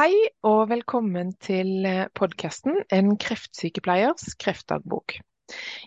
[0.00, 0.14] Hei
[0.48, 1.84] og velkommen til
[2.16, 5.18] podkasten En kreftsykepleiers kreftdagbok.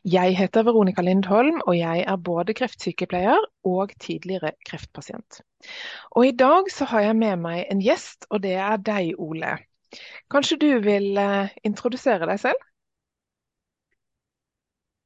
[0.06, 5.40] Jeg heter Veronica Lindholm, og jeg er både kreftsykepleier og tidligere kreftpasient.
[6.12, 9.56] Og I dag så har jeg med meg en gjest, og det er deg, Ole.
[10.30, 11.18] Kanskje du vil
[11.66, 12.70] introdusere deg selv?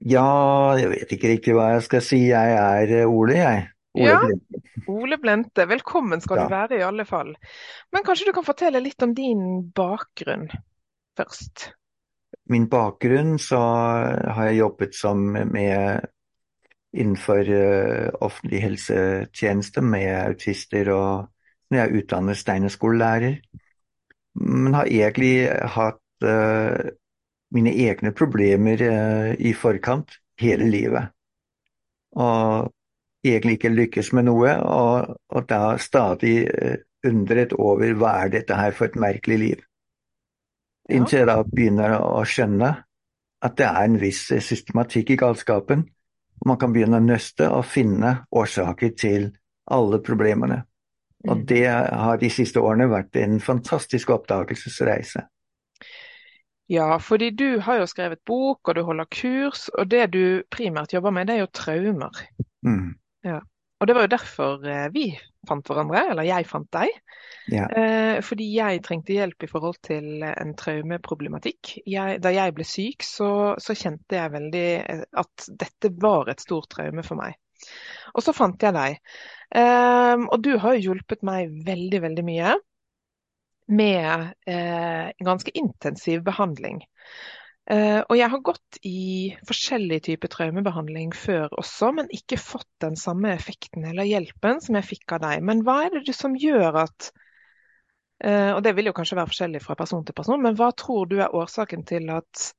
[0.03, 0.27] Ja,
[0.81, 2.25] jeg vet ikke riktig hva jeg skal si.
[2.33, 3.67] Jeg er Ole, jeg.
[3.97, 4.21] Ole Ja.
[4.87, 6.43] Ole Blente, velkommen skal Ja.
[6.43, 7.35] du være i alle fall.
[7.91, 10.49] Men kanskje du kan fortelle litt om din bakgrunn
[11.17, 11.71] først?
[12.49, 13.59] Min bakgrunn så
[14.31, 16.05] har jeg jobbet som med
[16.93, 21.27] innenfor eh, offentlig helsetjeneste med autister og
[21.69, 23.41] når jeg er utdannet steinerskolelærer.
[24.39, 26.89] Men har egentlig hatt uh,
[27.51, 31.09] mine egne problemer uh, i forkant hele livet.
[32.15, 32.71] Og
[33.25, 38.55] egentlig ikke lykkes med noe, og, og da stadig eh, undret over hva er dette
[38.57, 39.63] her for et merkelig liv.
[40.89, 42.71] Inntil jeg da begynner å skjønne
[43.43, 45.83] at det er en viss systematikk i galskapen.
[46.45, 49.31] Man kan begynne å nøste og finne årsaker til
[49.73, 50.63] alle problemene.
[51.27, 51.45] Og Mm.
[51.49, 55.25] det har de siste årene vært en fantastisk oppdagelsesreise.
[56.69, 60.93] Ja, fordi du har jo skrevet bok, og du holder kurs, og det du primært
[60.93, 62.23] jobber med, det er jo traumer.
[62.65, 62.95] Mm.
[63.77, 65.07] Og det var jo derfor eh, vi
[65.47, 66.93] fant hverandre, eller jeg fant deg.
[67.53, 67.67] Ja.
[67.69, 71.77] Eh, fordi jeg trengte hjelp i forhold til en traumeproblematikk.
[71.87, 73.29] Jeg, da jeg ble syk, så,
[73.61, 77.37] så kjente jeg veldig eh, at dette var et stort traume for meg.
[78.15, 78.97] Og så fant jeg deg.
[79.57, 82.51] Og du har jo hjulpet meg veldig, veldig mye
[83.67, 86.83] med eh, ganske intensiv behandling.
[87.67, 92.95] Eh, og jeg har gått i forskjellig type traumebehandling før også, men ikke fått den
[92.95, 95.41] samme effekten eller hjelpen som jeg fikk av deg.
[95.43, 97.09] Men hva er det som gjør at
[98.23, 101.09] eh, Og det vil jo kanskje være forskjellig fra person til person, men hva tror
[101.11, 102.51] du er årsaken til at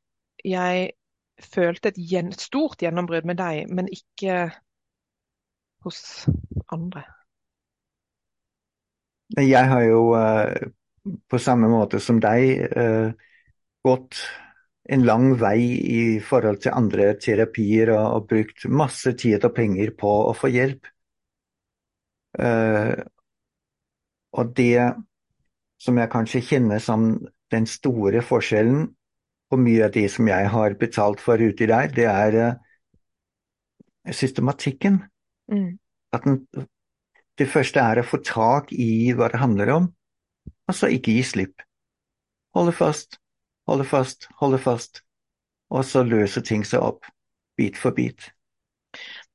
[0.45, 0.91] jeg
[1.41, 4.51] følte et stort gjennombrudd med deg, men ikke
[5.87, 6.03] hos
[6.69, 7.07] andre?
[9.39, 10.69] Jeg har jo eh,
[11.33, 12.69] på samme måte som deg
[13.87, 14.21] gått
[14.89, 15.61] en lang vei
[15.93, 20.51] i forhold til andre terapier og, og brukt masse tid og penger på å få
[20.53, 20.89] hjelp.
[22.39, 22.97] Uh,
[24.39, 24.95] og det
[25.81, 27.11] som jeg kanskje kjenner som
[27.53, 28.89] den store forskjellen
[29.49, 32.59] på mye av det som jeg har betalt for uti der, det er uh,
[34.13, 35.03] systematikken.
[35.53, 35.79] Mm.
[36.17, 36.43] At den,
[37.37, 39.89] det første er å få tak i hva det handler om,
[40.69, 41.65] og så ikke gi slipp.
[42.57, 43.21] Holde fast,
[43.69, 45.03] holde fast, holde fast,
[45.71, 47.07] og så løser ting seg opp,
[47.59, 48.31] bit for bit.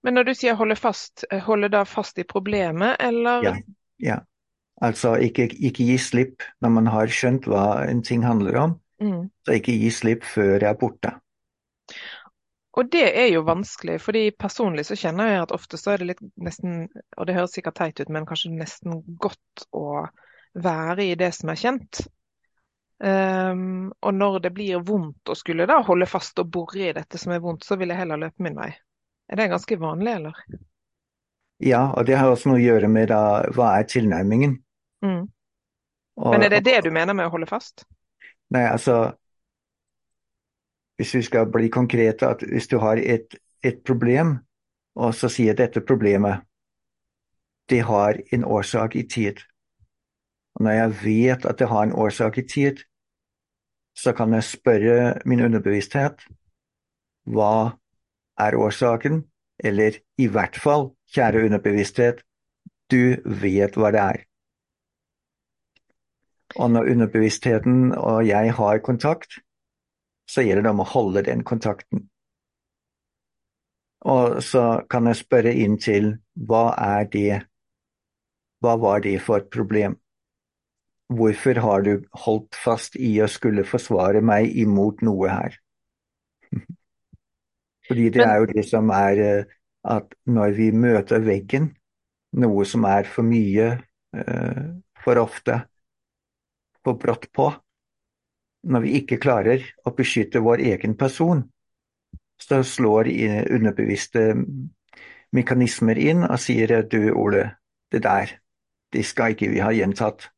[0.03, 3.43] Men når du sier holde fast, eh, holde da fast i problemet, eller?
[3.45, 3.55] Ja,
[4.01, 4.19] ja.
[4.83, 9.29] Altså ikke, ikke gi slipp når man har skjønt hva en ting handler om, Mm.
[9.45, 11.11] så ikke gi slipp før jeg er borte.
[12.73, 16.07] Og det er jo vanskelig, fordi personlig så kjenner jeg at ofte så er det
[16.13, 20.07] litt nesten, og det høres sikkert teit ut, men kanskje nesten godt å
[20.55, 22.01] være i det som er kjent.
[23.03, 27.19] Ehm, og når det blir vondt å skulle da holde fast og bore i dette
[27.19, 28.69] som er vondt, så vil jeg heller løpe min vei.
[29.27, 30.37] Er det ganske vanlig, eller?
[31.63, 34.55] Ja, og det har også noe å gjøre med da, hva er tilnærmingen.
[35.03, 35.25] Mm.
[36.15, 37.85] Og, Men er det det du mener med å holde fast?
[38.53, 39.17] Nei, altså
[40.99, 43.35] Hvis vi skal bli konkrete, at hvis du har et,
[43.65, 44.37] et problem,
[44.95, 46.45] og så sier dette problemet
[47.71, 49.39] det har en årsak i tid.
[50.55, 52.83] Og når jeg vet at det har en årsak i tid,
[53.93, 54.97] så kan jeg spørre
[55.29, 56.25] min underbevissthet
[57.29, 57.77] hva
[58.39, 59.23] er årsaken,
[59.63, 62.23] eller i hvert fall, kjære underbevissthet,
[62.91, 64.23] du vet hva det er.
[66.55, 69.39] Og når underbevisstheten og jeg har kontakt,
[70.29, 72.07] så gjelder det om å holde den kontakten.
[74.03, 77.41] Og så kan jeg spørre inn til hva er det,
[78.63, 79.95] hva var det for et problem?
[81.13, 81.91] Hvorfor har du
[82.25, 85.57] holdt fast i å skulle forsvare meg imot noe her?
[87.87, 91.73] Fordi det er jo det som er eh, at når vi møter veggen,
[92.39, 93.67] noe som er for mye,
[94.15, 94.63] eh,
[95.03, 95.59] for ofte,
[96.83, 97.49] for brått på,
[98.63, 101.43] når vi ikke klarer å beskytte vår egen person,
[102.39, 103.09] så slår
[103.51, 104.31] underbevisste
[105.35, 107.45] mekanismer inn og sier du Ole,
[107.91, 108.31] det der,
[108.93, 110.29] det skal ikke vi ha gjentatt.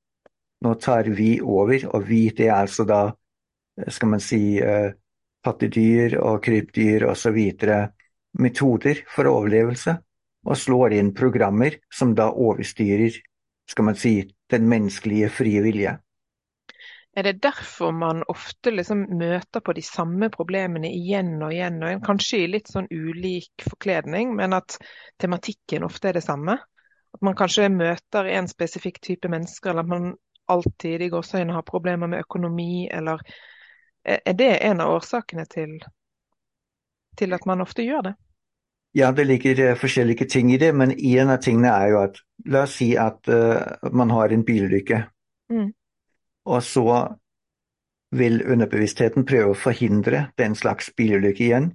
[0.64, 3.02] Nå tar vi over, og vi det er altså da,
[3.92, 4.94] skal man si, eh,
[5.46, 7.40] pattedyr og krypdyr osv.
[8.40, 9.98] metoder for overlevelse,
[10.46, 13.14] og slår inn programmer som da overstyrer,
[13.70, 14.18] skal man si,
[14.52, 15.98] den menneskelige frie vilje.
[17.16, 21.88] Er det derfor man ofte liksom møter på de samme problemene igjen og igjen, og
[21.90, 22.04] igjen?
[22.04, 24.76] kanskje i litt sånn ulik forkledning, men at
[25.24, 26.58] tematikken ofte er det samme?
[27.16, 30.10] At man kanskje møter en spesifikk type mennesker, eller at man
[30.52, 33.22] alltid i gåseøynene har problemer med økonomi, eller
[34.06, 35.80] er det en av årsakene til,
[37.18, 38.14] til at man ofte gjør det?
[38.96, 42.22] Ja, det ligger uh, forskjellige ting i det, men en av tingene er jo at
[42.52, 45.02] La oss si at uh, man har en bilulykke.
[45.52, 45.72] Mm.
[46.46, 46.86] Og så
[48.16, 51.70] vil underbevisstheten prøve å forhindre den slags bilulykke igjen.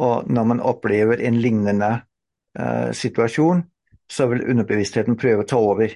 [0.00, 1.90] Og når man opplever en lignende
[2.58, 3.62] uh, situasjon,
[4.08, 5.94] så vil underbevisstheten prøve å ta over.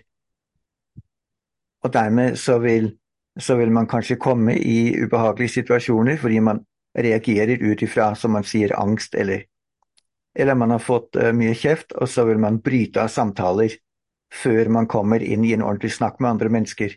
[1.83, 2.93] Og dermed så vil,
[3.39, 6.63] så vil man kanskje komme i ubehagelige situasjoner fordi man
[6.99, 9.47] reagerer ut ifra, som man sier, angst eller
[10.35, 13.75] eller man har fått uh, mye kjeft, og så vil man bryte av samtaler
[14.33, 16.95] før man kommer inn i en ordentlig snakk med andre mennesker.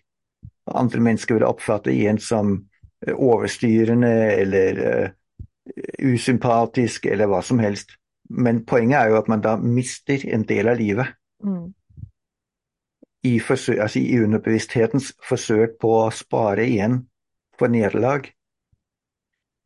[0.72, 5.10] Andre mennesker vil oppfatte en som uh, overstyrende eller uh,
[6.00, 7.98] usympatisk eller hva som helst.
[8.30, 11.12] Men poenget er jo at man da mister en del av livet.
[11.44, 11.74] Mm.
[13.26, 17.02] I, forsøk, altså I underbevissthetens forsøk på å spare igjen
[17.60, 18.30] for nederlag.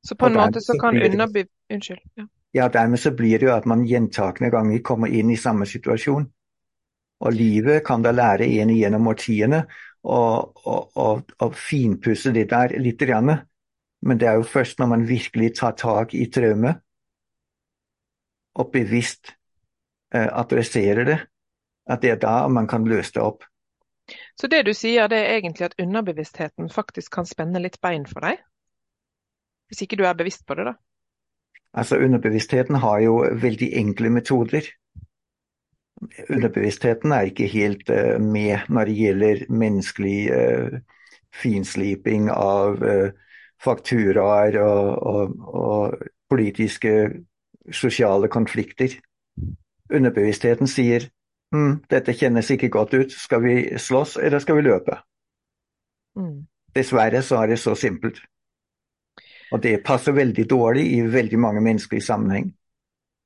[0.06, 1.50] Så på en måte så kan underbev...
[1.70, 2.02] Unnskyld.
[2.18, 5.68] Ja ja, dermed så blir det jo at man gjentakende ganger kommer inn i samme
[5.70, 6.26] situasjon.
[7.20, 9.64] Og livet kan da lære en gjennom årtiene
[10.04, 13.04] å finpusse det der litt.
[14.02, 16.80] Men det er jo først når man virkelig tar tak i traumet
[18.60, 19.36] og bevisst
[20.14, 21.20] eh, adresserer det,
[21.88, 23.46] at det er da man kan løse det opp.
[24.40, 28.24] Så det du sier, det er egentlig at underbevisstheten faktisk kan spenne litt bein for
[28.24, 28.40] deg?
[29.68, 30.78] Hvis ikke du er bevisst på det, da?
[31.74, 34.66] Altså Underbevisstheten har jo veldig enkle metoder.
[36.30, 40.80] Underbevisstheten er ikke helt uh, med når det gjelder menneskelig uh,
[41.36, 43.12] finsliping av uh,
[43.62, 47.10] fakturaer og, og, og, politiske,
[47.74, 48.96] sosiale konflikter.
[49.94, 51.10] Underbevisstheten sier
[51.56, 55.00] hm, dette kjennes ikke godt ut, skal vi slåss eller skal vi løpe?
[56.20, 56.46] Mm.
[56.76, 58.22] Dessverre så er det så simpelt.
[59.52, 62.52] Og det passer veldig dårlig i veldig mange mennesker i sammenheng.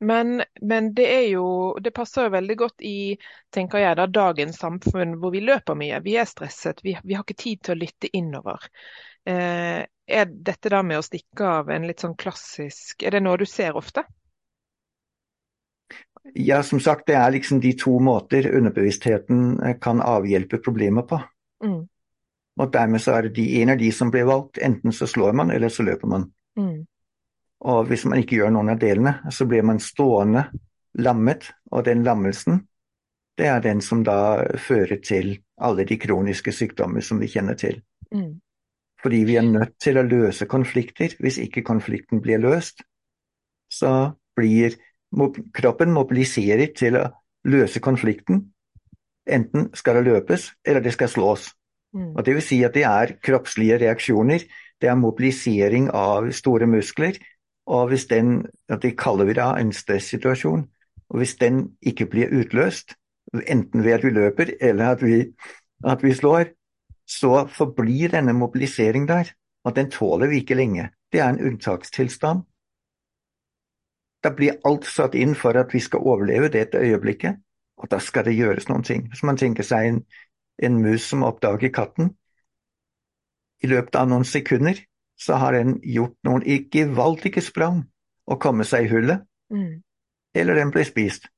[0.04, 1.46] Men, men, det er jo
[1.80, 3.16] Det passer jo veldig godt i
[3.56, 6.02] tenker jeg da, dagens samfunn hvor vi løper mye.
[6.04, 8.68] Vi er stresset, vi, vi har ikke tid til å lytte innover.
[9.25, 13.40] Eh, er dette da med å stikke av en litt sånn klassisk Er det noe
[13.40, 14.04] du ser ofte?
[16.34, 21.20] Ja, som sagt, det er liksom de to måter underbevisstheten kan avhjelpe problemer på.
[21.64, 21.81] Mm.
[22.60, 24.58] Og dermed så er det de, en av de som blir valgt.
[24.62, 26.30] Enten så slår man, eller så løper man.
[26.60, 26.86] Mm.
[27.64, 30.46] Og hvis man ikke gjør noen av delene, så blir man stående
[31.00, 31.50] lammet.
[31.72, 32.64] Og den lammelsen,
[33.38, 37.81] det er den som da fører til alle de kroniske sykdommer som vi kjenner til.
[38.14, 38.40] Mm.
[39.04, 41.16] Fordi vi er nødt til å løse konflikter.
[41.20, 42.84] Hvis ikke konflikten blir løst,
[43.72, 44.78] så blir
[45.54, 47.07] kroppen mobiliserer til å
[47.50, 48.48] løse konflikten.
[49.30, 51.51] Enten skal det løpes, eller det skal slås.
[51.94, 52.15] Mm.
[52.15, 54.44] Og det vil si at det er kroppslige reaksjoner.
[54.81, 57.19] Det er mobilisering av store muskler.
[57.69, 58.45] Og hvis den,
[58.81, 60.65] det kaller vi da en stressituasjon,
[61.10, 62.98] og hvis den ikke blir utløst,
[63.48, 65.21] enten ved at vi løper eller at vi,
[65.86, 66.51] at vi slår,
[67.08, 69.32] så forblir denne mobilisering der.
[69.63, 70.89] Og den tåler vi ikke lenge.
[71.12, 72.43] Det er en unntakstilstand.
[74.24, 77.42] Da blir alt satt inn for at vi skal overleve dette øyeblikket,
[77.77, 79.08] og da skal det gjøres noen ting.
[79.10, 80.03] Hvis man tenker seg en
[80.58, 82.13] en mus som oppdager katten.
[83.63, 84.80] I løpet av noen sekunder
[85.20, 87.84] så har den gjort noen ikke gevaldige sprang
[88.27, 89.82] og kommet seg i hullet, mm.
[90.36, 91.30] eller den blir spist.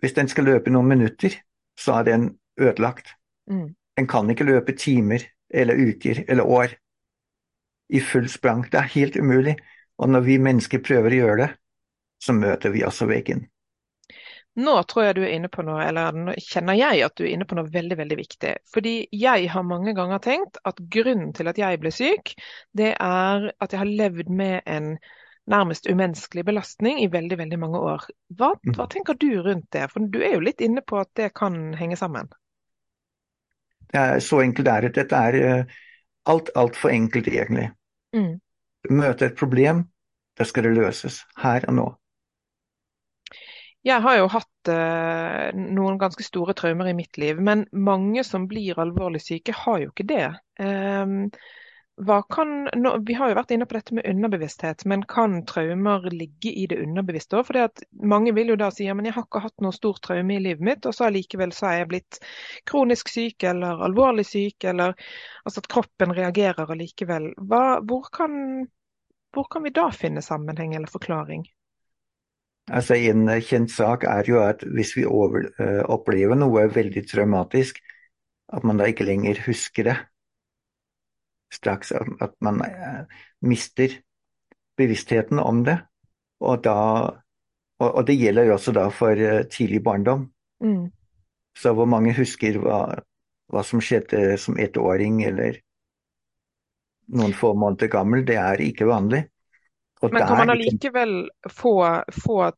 [0.00, 1.34] Hvis den skal løpe noen minutter,
[1.78, 3.14] så er den ødelagt.
[3.50, 3.74] Mm.
[3.96, 6.76] Den kan ikke løpe timer eller uker eller år
[7.90, 8.64] i full sprang.
[8.72, 9.56] Det er helt umulig.
[10.00, 11.48] Og når vi mennesker prøver å gjøre det,
[12.20, 13.46] så møter vi også veggen.
[14.60, 17.30] Nå tror jeg du er inne på noe, eller nå kjenner jeg at du er
[17.36, 18.54] inne på noe veldig veldig viktig.
[18.74, 22.34] Fordi jeg har mange ganger tenkt at grunnen til at jeg ble syk,
[22.76, 24.96] det er at jeg har levd med en
[25.50, 28.04] nærmest umenneskelig belastning i veldig veldig mange år.
[28.38, 28.74] Hva, mm.
[28.76, 29.86] hva tenker du rundt det?
[29.92, 32.30] For du er jo litt inne på at det kan henge sammen.
[33.90, 34.94] Det er så enkelt er det.
[34.98, 35.80] Dette er uh,
[36.30, 37.70] alt altfor enkelt, egentlig.
[38.14, 38.38] Mm.
[38.88, 39.84] Møte et problem,
[40.38, 41.88] da skal det løses her og nå.
[43.84, 48.44] Jeg har jo hatt eh, noen ganske store traumer i mitt liv, men mange som
[48.48, 50.26] blir alvorlig syke, har jo ikke det.
[50.60, 51.30] Um,
[52.30, 56.52] kan, nå, vi har jo vært inne på dette med underbevissthet, men kan traumer ligge
[56.52, 57.50] i det underbevisste òg?
[58.08, 60.40] Mange vil jo da si ja, men jeg har ikke hatt noe stort traume i
[60.40, 62.20] livet mitt, og så allikevel så er jeg blitt
[62.70, 64.96] kronisk syk eller alvorlig syk, eller
[65.44, 67.32] altså at kroppen reagerer allikevel.
[67.50, 68.36] Hva, hvor, kan,
[69.36, 71.44] hvor kan vi da finne sammenheng eller forklaring?
[72.70, 77.80] Altså En kjent sak er jo at hvis vi over, uh, opplever noe veldig traumatisk,
[78.50, 79.96] at man da ikke lenger husker det.
[81.50, 83.02] Straks at man uh,
[83.42, 83.96] mister
[84.78, 85.80] bevisstheten om det.
[86.40, 86.76] Og, da,
[87.80, 90.28] og, og, det gjelder jo også da for uh, tidlig barndom.
[90.64, 90.88] Mm.
[91.58, 92.84] Så hvor mange husker hva,
[93.50, 95.58] hva som skjedde som ettåring eller
[97.10, 99.24] noen få måneder gammel, det er ikke vanlig.
[100.00, 101.74] Men kan man allikevel få,
[102.24, 102.52] få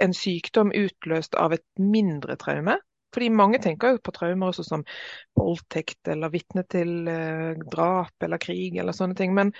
[0.00, 2.78] en sykdom utløst av et mindre traume?
[3.14, 4.84] Fordi mange tenker jo på traumer også som
[5.38, 9.34] voldtekt eller vitne til eh, drap eller krig eller sånne ting.
[9.36, 9.52] Men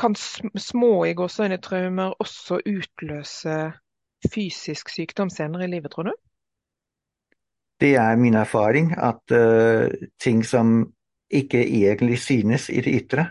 [0.00, 3.56] kan små i gåseøyne traumer også utløse
[4.30, 6.14] fysisk sykdom senere i livet, tror du?
[7.80, 9.88] Det er min erfaring at uh,
[10.20, 10.92] ting som
[11.32, 13.24] ikke egentlig synes i det ytre,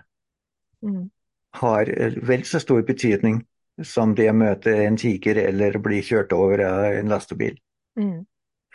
[0.82, 1.10] mm
[1.52, 3.42] har eh, vel så stor betydning
[3.84, 7.56] som det å møte en tiger eller bli kjørt over av en lastebil.
[8.00, 8.26] Mm.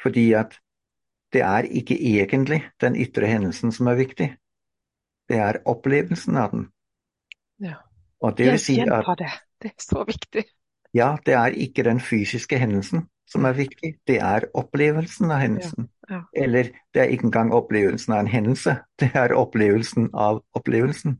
[0.05, 0.59] Fordi at
[1.33, 4.29] det er ikke egentlig den ytre hendelsen som er viktig.
[5.29, 6.69] Det er opplevelsen av den.
[7.65, 7.81] Ja.
[8.21, 9.33] Og det vil si at det.
[9.63, 10.45] det er så viktig.
[10.95, 15.89] Ja, det er ikke den fysiske hendelsen som er viktig, det er opplevelsen av hendelsen.
[16.11, 16.21] Ja.
[16.21, 16.21] Ja.
[16.45, 21.19] Eller det er ikke engang opplevelsen av en hendelse, det er opplevelsen av opplevelsen.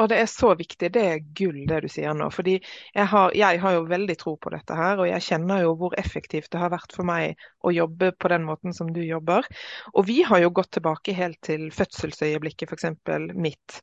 [0.00, 0.88] Og det er så viktig.
[0.94, 2.28] Det er gull det du sier nå.
[2.32, 5.74] Fordi jeg har, jeg har, jo veldig tro på dette her, og jeg kjenner jo
[5.78, 9.46] hvor effektivt det har vært for meg å jobbe på den måten som du jobber.
[9.92, 12.88] Og vi har jo gått tilbake helt til fødselsøyeblikket, f.eks.
[13.36, 13.82] mitt.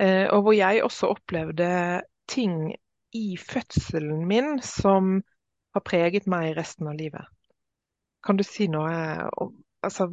[0.00, 1.70] Eh, og hvor jeg også opplevde
[2.30, 2.74] ting
[3.14, 5.20] i fødselen min som
[5.74, 7.24] har preget meg resten av livet.
[8.24, 10.08] Kan du si noe om altså,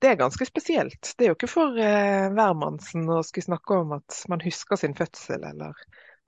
[0.00, 1.12] det er ganske spesielt.
[1.18, 5.44] Det er jo ikke for eh, å skulle snakke om at man husker sin fødsel,
[5.44, 5.76] eller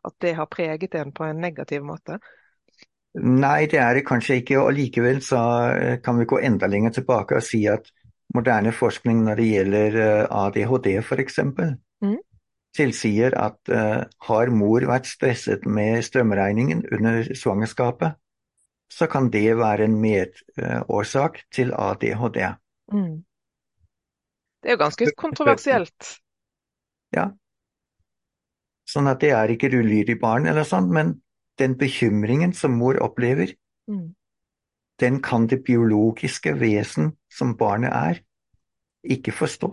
[0.05, 2.19] at det har preget en på en negativ måte.
[3.15, 4.61] Nei, det er det kanskje ikke.
[4.61, 5.41] og Likevel så
[5.73, 7.91] eh, kan vi gå enda lenger tilbake og si at
[8.35, 12.17] moderne forskning når det gjelder eh, ADHD f.eks., mm.
[12.77, 18.17] tilsier at uh, har mor vært stresset med strømregningen under svangerskapet,
[18.93, 22.41] så kan det være en medårsak uh, til ADHD.
[22.93, 23.21] Mm.
[24.63, 26.09] Det er jo ganske kontroversielt.
[27.15, 27.33] Ja.
[28.89, 31.17] Sånn at det er ikke et ulydig barn eller sånn, men
[31.59, 33.55] den bekymringen som mor opplever,
[33.91, 34.05] mm.
[35.03, 38.21] den kan det biologiske vesen som barnet er,
[39.03, 39.73] ikke forstå.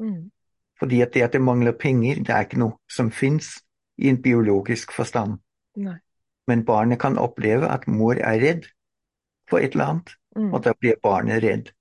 [0.00, 0.30] Mm.
[0.78, 3.56] Fordi at det at det mangler penger, det er ikke noe som fins
[3.98, 5.40] i en biologisk forstand.
[5.76, 5.98] Nei.
[6.46, 8.70] Men barnet kan oppleve at mor er redd
[9.50, 10.54] for et eller annet, mm.
[10.54, 11.74] og da blir barnet redd.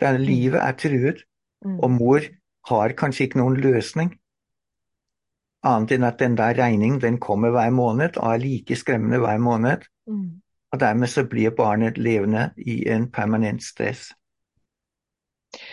[0.00, 1.29] Der livet er truet, Mm.
[1.64, 2.24] Og mor
[2.70, 4.14] har kanskje ikke noen løsning,
[5.66, 9.38] annet enn at den der regningen den kommer hver måned og er like skremmende hver
[9.38, 9.84] måned.
[10.08, 10.40] Mm.
[10.72, 14.12] Og dermed så blir barnet levende i en permanent stress.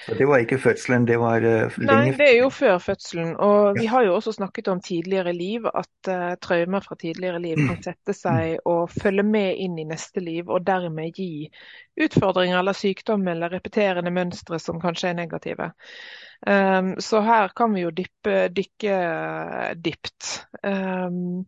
[0.06, 3.36] Så det var ikke fødselen, det var uh, Nei, det er jo før fødselen.
[3.44, 7.62] Og vi har jo også snakket om tidligere liv, at uh, traumer fra tidligere liv
[7.62, 11.50] kan sette seg og følge med inn i neste liv, og dermed gi
[12.02, 15.70] utfordringer eller sykdom eller repeterende mønstre som kanskje er negative.
[16.48, 18.98] Um, så her kan vi jo dyppe, dykke
[19.78, 20.34] dypt.
[20.64, 21.46] Um,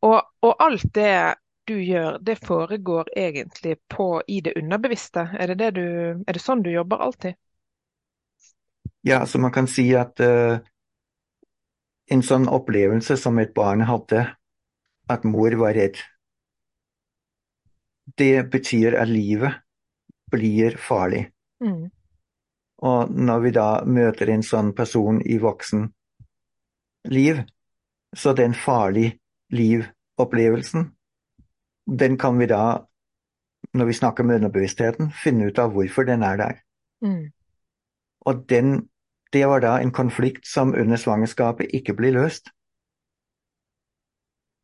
[0.00, 1.36] og, og alt det
[1.68, 5.28] du gjør, det foregår egentlig på, i det underbevisste?
[5.38, 5.86] Er det, det du,
[6.26, 7.36] er det sånn du jobber alltid?
[9.06, 10.60] Ja, så man kan si at uh,
[12.10, 14.26] en sånn opplevelse som et barn hadde,
[15.10, 15.96] at mor var redd,
[18.18, 19.62] det betyr at livet
[20.30, 21.28] blir farlig.
[21.62, 21.88] Mm.
[22.82, 25.88] Og når vi da møter en sånn person i voksen
[27.12, 27.42] liv,
[28.16, 29.12] så den farlig
[29.54, 30.88] liv-opplevelsen,
[32.00, 32.86] den kan vi da,
[33.74, 36.62] når vi snakker med underbevisstheten, finne ut av hvorfor den er der.
[37.04, 37.30] Mm.
[38.26, 38.89] Og den
[39.32, 42.50] det var da en konflikt som under svangerskapet ikke blir løst.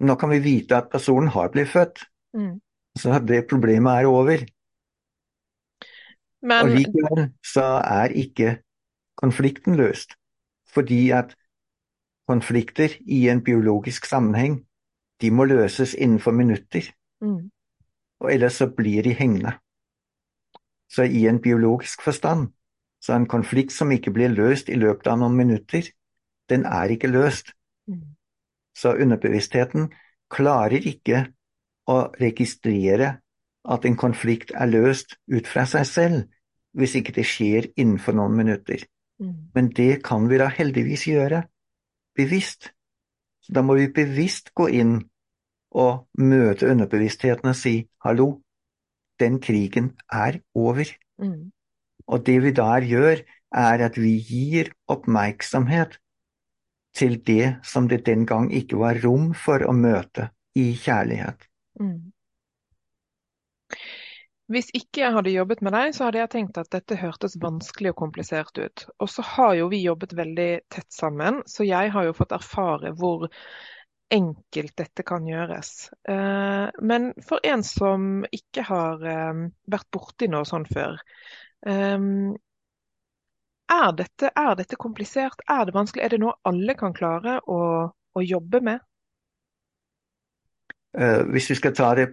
[0.01, 2.03] Nå kan vi vite at personen har blitt født,
[2.37, 2.61] mm.
[2.99, 4.45] så det problemet er over.
[6.43, 6.63] Men...
[6.63, 8.59] Og likevel så er ikke
[9.17, 10.13] konflikten løst,
[10.69, 11.37] fordi at
[12.29, 14.67] konflikter i en biologisk sammenheng,
[15.21, 16.91] de må løses innenfor minutter.
[17.23, 17.51] Mm.
[18.21, 19.53] Og ellers så blir de hengende.
[20.91, 22.49] Så i en biologisk forstand
[23.01, 25.89] så en konflikt som ikke blir løst i løpet av noen minutter,
[26.51, 27.53] den er ikke løst.
[27.87, 28.17] Mm.
[28.77, 29.91] Så underbevisstheten
[30.33, 31.27] klarer ikke
[31.87, 33.17] å registrere
[33.67, 36.23] at en konflikt er løst ut fra seg selv,
[36.77, 38.85] hvis ikke det skjer innenfor noen minutter.
[39.23, 39.51] Mm.
[39.55, 41.43] Men det kan vi da heldigvis gjøre,
[42.17, 42.73] bevisst.
[43.43, 44.99] Så da må vi bevisst gå inn
[45.77, 48.29] og møte underbevisstheten og si hallo,
[49.21, 50.91] den krigen er over.
[51.23, 51.53] Mm.
[52.07, 53.23] Og det vi der gjør,
[53.57, 55.99] er at vi gir oppmerksomhet
[56.97, 61.49] til det som det den gang ikke var rom for å møte i kjærlighet.
[61.81, 62.13] Mm.
[64.47, 67.91] Hvis ikke jeg hadde jobbet med deg, så hadde jeg tenkt at dette hørtes vanskelig
[67.91, 68.85] og komplisert ut.
[69.03, 72.95] Og så har jo vi jobbet veldig tett sammen, så jeg har jo fått erfare
[72.95, 73.27] hvor
[74.15, 75.73] enkelt dette kan gjøres.
[76.09, 80.95] Eh, men for en som ikke har eh, vært borti noe sånt før,
[81.65, 82.09] eh,
[83.77, 85.41] er dette, er dette komplisert?
[85.49, 86.05] Er det vanskelig?
[86.05, 87.59] Er det noe alle kan klare å,
[87.91, 88.85] å jobbe med?
[90.97, 92.07] Hvis vi skal ta det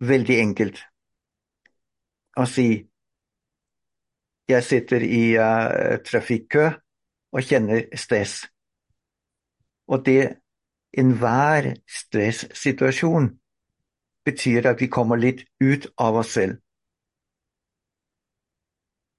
[0.00, 0.78] veldig enkelt
[2.40, 2.68] å si
[4.48, 6.68] jeg sitter i uh, trafikkø
[7.36, 8.46] og kjenner stress.
[9.88, 10.38] Og det
[10.96, 13.28] enhver stressituasjon
[14.24, 16.56] betyr at vi kommer litt ut av oss selv.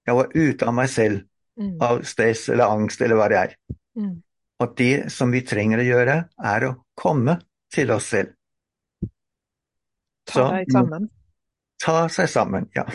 [0.10, 1.26] Jeg var ute av meg selv,
[1.60, 1.74] Mm.
[1.84, 3.56] av stress eller angst eller hva det er.
[4.00, 4.14] Mm.
[4.64, 7.34] Og det som vi trenger å gjøre, er å komme
[7.74, 8.30] til oss selv.
[10.30, 11.10] Ta Så, deg sammen.
[11.84, 12.86] Ta seg sammen, ja.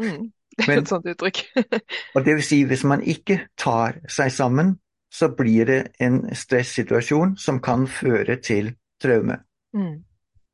[0.00, 0.32] Mm.
[0.56, 1.42] Det er Men- et sånt uttrykk.
[2.16, 4.78] Og det vil si, hvis man ikke tar seg sammen,
[5.12, 9.42] så blir det en stressituasjon som kan føre til traume.
[9.74, 10.02] Mm.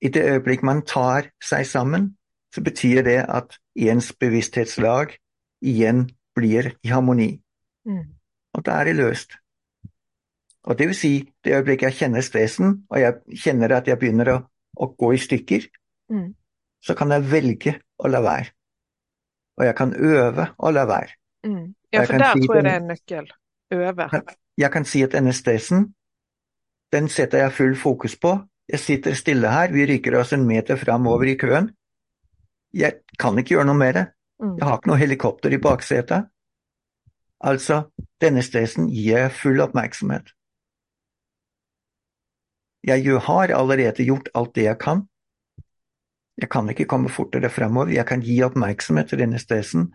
[0.03, 2.17] I det øyeblikk man tar seg sammen,
[2.55, 5.15] så betyr det at ens bevissthetslag
[5.63, 6.05] igjen
[6.37, 7.31] blir i harmoni.
[7.87, 8.05] Mm.
[8.55, 9.37] Og da er det løst.
[10.65, 11.13] Og det vil si,
[11.45, 14.37] det øyeblikket jeg kjenner stressen, og jeg kjenner at jeg begynner å,
[14.77, 15.69] å gå i stykker,
[16.13, 16.35] Mm.
[16.85, 18.51] så kan jeg velge å la være.
[19.57, 21.15] Og jeg kan øve å la være.
[21.47, 21.75] Mm.
[21.93, 23.29] Ja, for der si tror jeg det- er en nøkkel.
[23.73, 24.23] Øve.
[24.59, 25.95] Jeg kan si at denne stressen,
[26.93, 28.35] den setter jeg full fokus på.
[28.69, 31.71] Jeg sitter stille her, vi rykker oss en meter framover i køen.
[32.75, 34.07] Jeg kan ikke gjøre noe med det.
[34.43, 34.57] Mm.
[34.59, 36.29] Jeg har ikke noe helikopter i baksetet.
[37.43, 37.83] Altså,
[38.23, 40.31] denne stressen gir jeg full oppmerksomhet.
[42.87, 45.07] Jeg har allerede gjort alt det jeg kan.
[46.37, 47.93] Jeg kan ikke komme fortere fremover.
[47.95, 49.93] Jeg kan gi oppmerksomhet til denne stressen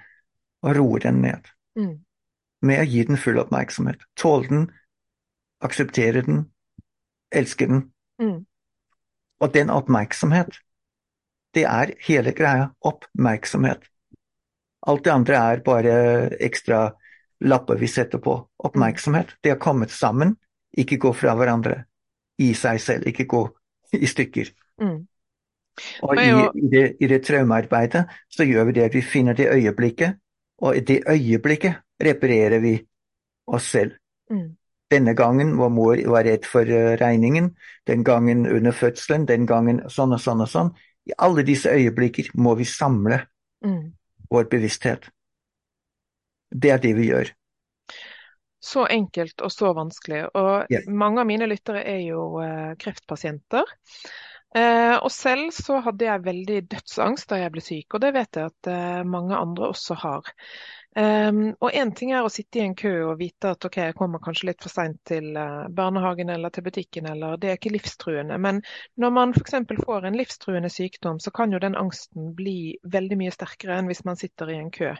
[0.63, 1.49] og roe den ned.
[1.75, 1.97] Mm.
[2.61, 4.05] Med å gi den full oppmerksomhet.
[4.15, 4.63] Tåle den,
[5.61, 6.45] akseptere den,
[7.31, 7.83] elske den.
[8.21, 8.45] Mm.
[9.39, 10.59] Og den oppmerksomhet,
[11.55, 12.71] det er hele greia.
[12.81, 13.83] Oppmerksomhet.
[14.87, 15.93] Alt det andre er bare
[16.43, 16.87] ekstra
[17.43, 18.37] lapper vi setter på.
[18.63, 20.35] Oppmerksomhet, det har kommet sammen,
[20.77, 21.83] ikke gå fra hverandre.
[22.37, 23.43] I seg selv, ikke gå
[23.97, 24.51] i stykker.
[24.81, 24.99] Mm.
[26.05, 29.49] Og i, i det, i det traumearbeidet så gjør vi det at vi finner det
[29.53, 30.17] øyeblikket,
[30.61, 32.77] og i det øyeblikket reparerer vi
[33.47, 33.97] oss selv.
[34.29, 34.55] Mm.
[34.91, 37.51] Denne gangen hvor mor var redd for eh, regningen,
[37.87, 40.71] den gangen under fødselen, den gangen sånn og sånn og sånn.
[41.09, 43.25] I alle disse øyeblikker må vi samle
[43.65, 43.96] Mm.
[44.29, 45.09] Vår bevissthet.
[46.51, 47.33] Det er det vi gjør.
[48.63, 50.25] Så enkelt og så vanskelig.
[50.35, 50.79] Og Ja.
[50.87, 53.63] mange av mine lyttere er jo eh, kreftpasienter.
[54.55, 58.39] Eh, og selv så hadde jeg veldig dødsangst da jeg ble syk, og det vet
[58.39, 60.31] jeg at eh, mange andre også har.
[60.97, 63.95] Um, og én ting er å sitte i en kø og vite at ok, jeg
[63.99, 67.75] kommer kanskje litt for seint til eh, barnehagen eller til butikken, eller det er ikke
[67.75, 68.39] livstruende.
[68.41, 68.63] Men
[68.97, 69.59] når man f.eks.
[69.83, 74.01] får en livstruende sykdom, så kan jo den angsten bli veldig mye sterkere enn hvis
[74.09, 74.95] man sitter i en kø.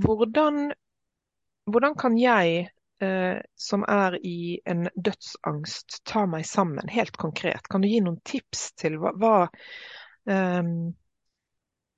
[0.00, 0.72] Hvordan,
[1.68, 2.64] hvordan kan jeg
[3.04, 7.68] eh, som er i en dødsangst, ta meg sammen helt konkret?
[7.68, 9.36] Kan du gi noen tips til hva, hva,
[10.24, 10.94] ehm,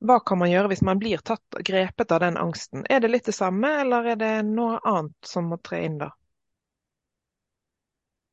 [0.01, 2.85] hva kan man gjøre hvis man blir tatt, grepet av den angsten?
[2.91, 6.11] Er det litt det samme, eller er det noe annet som må tre inn da?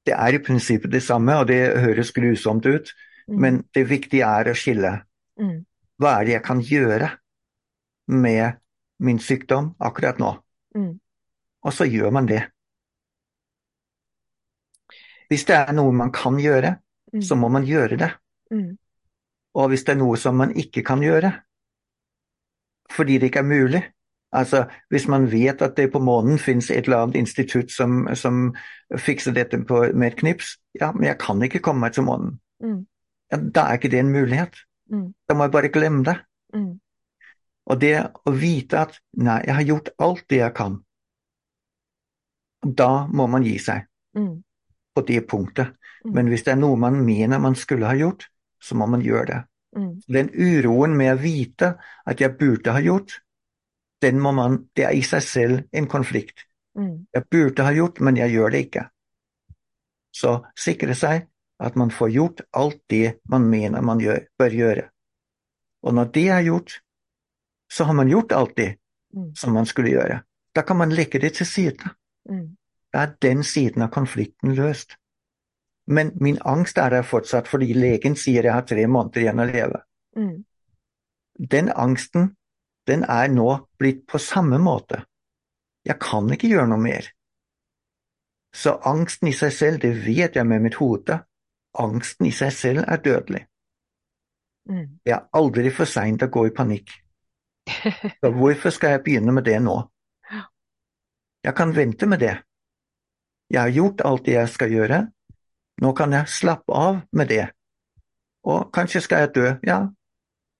[0.05, 2.93] Det er i prinsippet det samme, og det høres grusomt ut,
[3.29, 3.39] Mm.
[3.39, 5.05] men det viktige er å skille.
[5.39, 5.65] Mm.
[6.01, 7.11] Hva er det jeg kan gjøre
[8.07, 8.57] med
[8.99, 10.31] min sykdom akkurat nå?
[10.75, 10.99] Mm.
[11.63, 12.41] Og så gjør man det.
[15.29, 16.79] Hvis det er noe man kan gjøre,
[17.13, 17.21] Mm.
[17.21, 18.11] så må man gjøre det.
[18.51, 18.77] Mm.
[19.53, 21.31] Og hvis det er noe som man ikke kan gjøre,
[22.95, 23.83] fordi det ikke er mulig
[24.31, 28.53] Altså, hvis man vet at det på månen finnes et eller annet institutt som, som
[28.95, 32.37] fikser dette på, med et knips, ja, men jeg kan ikke komme meg til månen.
[32.63, 32.85] Mm.
[33.31, 34.55] Ja, da er ikke det en mulighet.
[34.87, 35.09] Mm.
[35.27, 36.15] Da må jeg bare glemme det.
[36.55, 36.79] Mm.
[37.65, 37.91] Og det
[38.23, 40.79] å vite at nei, jeg har gjort alt det jeg kan.
[42.63, 44.43] Da må man gi seg Mm.
[44.95, 45.75] på det punktet.
[46.05, 46.13] Mm.
[46.15, 48.25] Men hvis det er noe man mener man skulle ha gjort,
[48.63, 49.43] så må man gjøre det.
[49.75, 50.01] Mm.
[50.07, 53.21] Den uroen med å vite at jeg burde ha gjort,
[54.01, 56.47] den må man, det er i seg selv en konflikt.
[56.77, 57.07] Mm.
[57.13, 58.85] Jeg burde ha gjort, men jeg gjør det ikke.
[60.11, 61.27] Så sikre seg
[61.61, 64.85] at man får gjort alt det man mener man gjør, bør gjøre.
[65.83, 66.81] Og når det er gjort,
[67.71, 68.77] så har man gjort alt det
[69.13, 69.35] Mm.
[69.35, 70.21] som man skulle gjøre.
[70.55, 71.89] Da kan man legge det til side.
[72.93, 74.95] Da er den siden av konflikten løst.
[75.91, 79.47] Men min angst er der fortsatt fordi legen sier jeg har tre måneder igjen å
[79.49, 79.81] leve.
[80.15, 80.35] Mm.
[81.51, 82.35] Den angsten,
[82.87, 83.49] den er nå
[83.79, 85.03] blitt på samme måte.
[85.87, 87.09] Jeg kan ikke gjøre noe mer.
[88.55, 91.21] Så angsten i seg selv, det vet jeg med mitt hode,
[91.79, 93.45] angsten i seg selv er dødelig.
[94.69, 94.99] Mm.
[95.03, 96.91] Det er aldri for seint å gå i panikk.
[98.21, 99.79] Så hvorfor skal jeg begynne med det nå?
[101.41, 102.35] Jeg kan vente med det.
[103.51, 104.99] Jeg har gjort alt det jeg skal gjøre.
[105.81, 107.47] Nå kan jeg slappe av med det.
[108.45, 109.47] Og kanskje skal jeg dø.
[109.65, 109.79] Ja,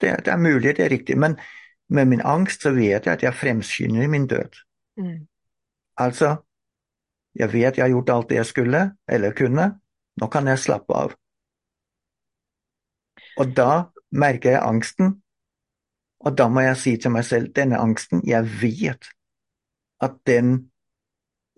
[0.02, 1.18] det, det er mulig, det er riktig.
[1.18, 1.38] Men
[1.90, 4.58] med min angst så vet jeg at jeg fremskynder min død.
[4.98, 5.28] Mm.
[5.98, 6.36] Altså,
[7.36, 9.72] jeg vet jeg har gjort alt det jeg skulle, eller kunne.
[10.22, 11.16] Nå kan jeg slappe av.
[13.38, 13.72] Og da
[14.12, 15.22] merker jeg angsten,
[16.20, 19.10] og da må jeg si til meg selv, denne angsten, jeg vet
[20.02, 20.72] at den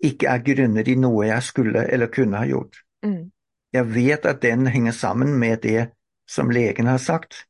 [0.04, 2.76] ikke er grunnet i noe jeg skulle eller kunne ha gjort.
[3.04, 3.30] Mm.
[3.74, 5.88] Jeg vet at den henger sammen med det
[6.30, 7.44] som legen har sagt.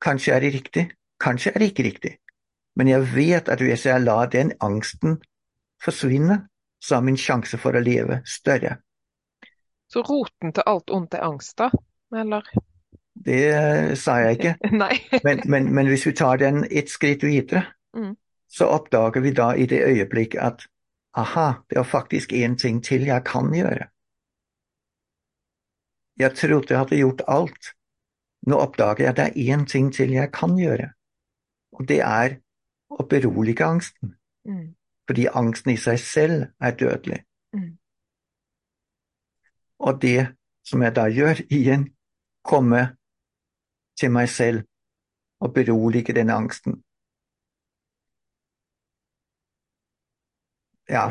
[0.00, 0.84] Kanskje er det riktig,
[1.20, 2.12] kanskje er det ikke riktig,
[2.76, 5.18] men jeg vet at hvis jeg lar den angsten
[5.84, 6.46] forsvinne,
[6.80, 8.78] så er min sjanse for å leve større.
[9.90, 11.68] Så roten til alt ondt er angst, da?
[12.16, 12.46] Eller?
[13.20, 14.54] Det eh, sa jeg ikke,
[15.26, 18.12] men, men, men hvis vi tar den et skritt videre, Mm.
[18.46, 20.60] så oppdager vi da i det øyeblikk at
[21.14, 23.88] aha, det er faktisk én ting til jeg kan gjøre.
[26.18, 27.72] Jeg trodde jeg hadde gjort alt.
[28.46, 30.92] Nå oppdager jeg at det er én ting til jeg kan gjøre,
[31.72, 32.40] og det er
[32.90, 34.74] å berolige angsten, Mm.
[35.06, 37.24] fordi angsten i seg selv er dødelig.
[37.52, 37.78] Mm.
[39.78, 41.90] Og det som jeg da gjør, igjen,
[42.44, 42.96] komme
[44.00, 44.62] til meg selv
[45.40, 46.82] og berolige denne angsten.
[50.90, 51.08] Ja,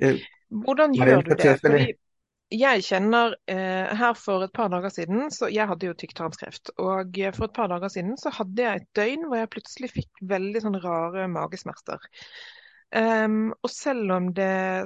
[0.00, 0.22] eh,
[0.64, 1.58] Hvordan gjør du det?
[1.60, 1.84] Fordi
[2.52, 6.74] jeg kjenner eh, her for et par dager siden, så jeg hadde jo tykktarmskreft.
[6.84, 10.26] Og for et par dager siden så hadde jeg et døgn hvor jeg plutselig fikk
[10.34, 12.04] veldig sånn rare magesmerter.
[12.92, 14.84] Um, og selv om det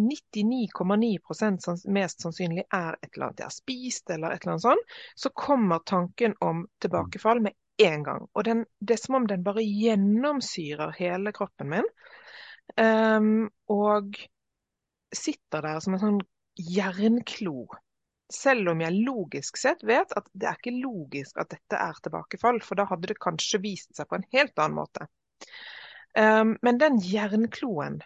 [0.00, 1.18] 99,9
[1.60, 4.96] sanns- mest sannsynlig er et eller annet jeg har spist, eller et eller annet sånt,
[5.14, 7.52] så kommer tanken om tilbakefall med
[7.84, 8.26] en gang.
[8.32, 11.92] Og den, det er som om den bare gjennomsyrer hele kroppen min.
[12.80, 14.16] Em, og
[15.14, 16.22] sitter der som en sånn
[16.58, 17.66] jernklo.
[18.32, 22.60] Selv om jeg logisk sett vet at det er ikke logisk at dette er tilbakefall,
[22.64, 25.06] for da hadde det kanskje vist seg på en helt annen måte.
[26.16, 27.96] Um, men den jernkloen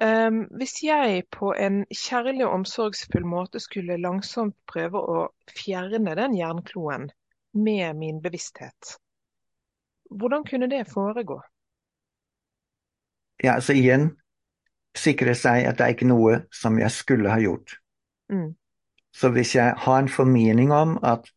[0.00, 5.18] um, Hvis jeg på en kjærlig og omsorgsfull måte skulle langsomt prøve å
[5.52, 7.10] fjerne den jernkloen
[7.52, 8.96] med min bevissthet,
[10.10, 11.38] hvordan kunne det foregå?
[13.42, 14.10] Ja, altså igjen,
[14.96, 17.76] sikre seg at det er ikke noe som jeg skulle ha gjort.
[18.32, 18.54] Mm.
[19.16, 21.28] Så hvis jeg har en formening om at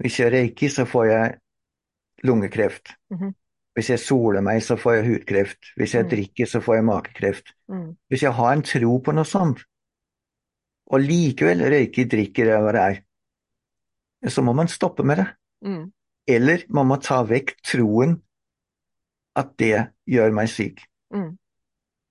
[0.00, 1.34] hvis jeg røyker, så får jeg
[2.24, 2.94] lungekreft.
[3.12, 3.34] Mhm.
[3.76, 5.68] Hvis jeg soler meg, så får jeg hudkreft.
[5.76, 6.10] Hvis jeg Mm.
[6.10, 7.52] drikker, så får jeg magekreft.
[7.68, 7.96] Mm.
[8.10, 9.62] Hvis jeg har en tro på noe sånt,
[10.90, 15.26] og likevel røyker, drikker eller hva det er, så må man stoppe med det.
[15.64, 15.92] Mm.
[16.26, 18.22] Eller man må ta vekk troen
[19.36, 20.82] at det gjør meg syk.
[21.14, 21.36] Mm.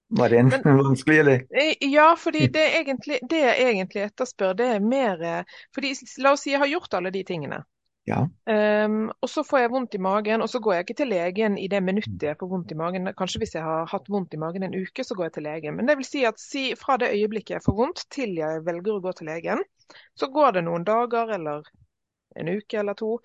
[0.10, 1.44] Var det en Men- vanskelig, eller?
[1.54, 5.44] Eh, Ja, fordi det, egentlig, det jeg egentlig etterspør, det er mer eh,
[5.76, 7.64] fordi La oss si jeg har gjort alle de tingene.
[8.10, 8.24] Ja.
[8.50, 11.58] Um, og så får jeg vondt i magen, og så går jeg ikke til legen
[11.62, 13.06] i det minuttet jeg får vondt i magen.
[13.14, 15.76] Kanskje hvis jeg har hatt vondt i magen en uke, så går jeg til legen.
[15.78, 18.98] Men det vil si at si, fra det øyeblikket jeg får vondt til jeg velger
[18.98, 19.62] å gå til legen,
[20.18, 21.70] så går det noen dager eller
[22.40, 23.20] en uke eller to.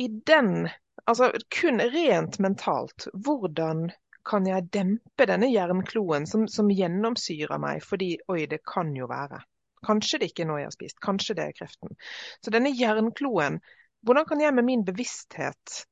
[0.00, 0.70] I den,
[1.04, 3.90] altså kun rent mentalt, hvordan
[4.28, 9.40] kan jeg dempe denne jernkloen som, som gjennomsyrer meg fordi oi, det kan jo være.
[9.86, 11.94] Kanskje det ikke er noe jeg har spist, kanskje det er kreften.
[12.42, 13.60] Så denne jernkloen,
[14.06, 15.82] hvordan kan jeg med min bevissthet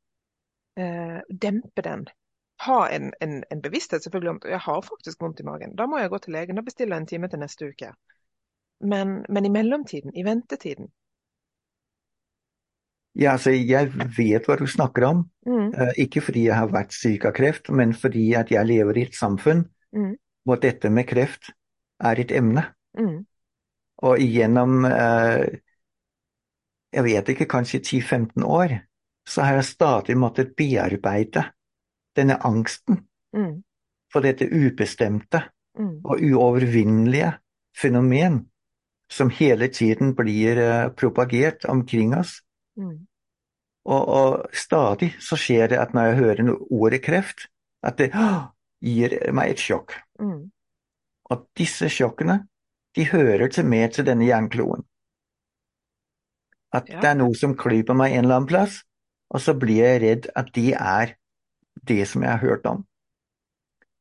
[0.81, 2.07] eh, dempe den?
[2.65, 5.77] Ha en, en, en bevissthet selvfølgelig om jeg har faktisk vondt i magen.
[5.79, 7.93] Da må jeg gå til legen og bestille en time til neste uke.
[8.81, 10.89] Men, men i mellomtiden, i ventetiden,
[13.17, 15.25] Ja, altså, jeg vet hva du snakker om.
[15.47, 18.99] Mm, Uh, ikke fordi jeg har vært syk av kreft, men fordi at jeg lever
[18.99, 19.65] i et samfunn
[19.97, 20.13] mm,
[20.47, 21.51] hvor dette med kreft
[22.01, 22.63] er et emne.
[22.99, 23.17] mm,
[24.07, 25.45] Og gjennom, uh,
[26.93, 28.79] jeg vet ikke, kanskje 10-15 år,
[29.27, 31.45] så har jeg stadig måttet bearbeide
[32.17, 33.03] denne angsten
[33.37, 33.55] mm,
[34.13, 35.43] for dette ubestemte
[35.79, 37.33] mm, og uovervinnelige
[37.77, 38.45] fenomen
[39.13, 42.41] som hele tiden blir eh, propagert omkring oss.
[42.77, 43.07] Mm,
[43.87, 47.47] Og, og stadig så skjer det at når jeg hører ordet kreft,
[47.83, 48.11] at det
[48.83, 49.95] gir meg et sjokk.
[50.19, 50.51] mm,
[51.31, 52.41] Og disse sjokkene,
[52.97, 54.83] de hører til med til denne jernkloen.
[56.73, 57.01] At Ja.
[57.01, 58.83] det er noe som klyper meg en eller annen plass,
[59.31, 61.15] og så blir jeg redd at det er
[61.89, 62.87] det som jeg har hørt om.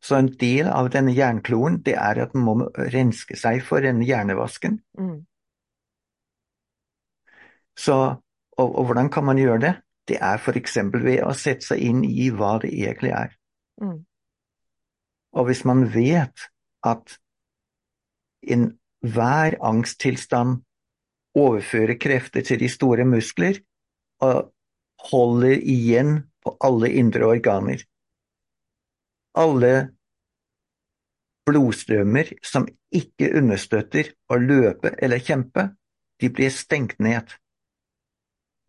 [0.01, 4.05] Så en del av denne jernkloen, det er at man må renske seg for denne
[4.05, 4.81] hjernevasken.
[4.97, 5.25] mm,
[7.75, 8.21] Så,
[8.57, 9.73] og, og hvordan kan man gjøre det?
[10.07, 13.31] Det er eksempel ved å sette seg inn i hva det egentlig er.
[13.81, 14.05] mm,
[15.33, 16.49] Og hvis man vet
[16.85, 17.17] at
[18.45, 20.61] enhver angsttilstand
[21.35, 23.59] overfører krefter til de store muskler
[24.23, 24.53] og
[25.11, 27.81] holder igjen på alle indre organer.
[29.35, 29.73] Alle
[31.45, 35.67] blodstrømmer som ikke understøtter å løpe eller kjempe,
[36.21, 37.35] de blir stengt ned.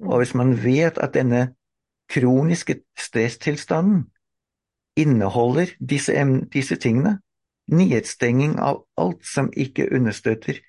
[0.01, 1.55] Og hvis man vet at denne
[2.09, 4.07] kroniske stresstilstanden
[4.97, 6.13] inneholder disse,
[6.53, 7.19] disse tingene,
[7.67, 10.61] nedstenging av alt som ikke understøtter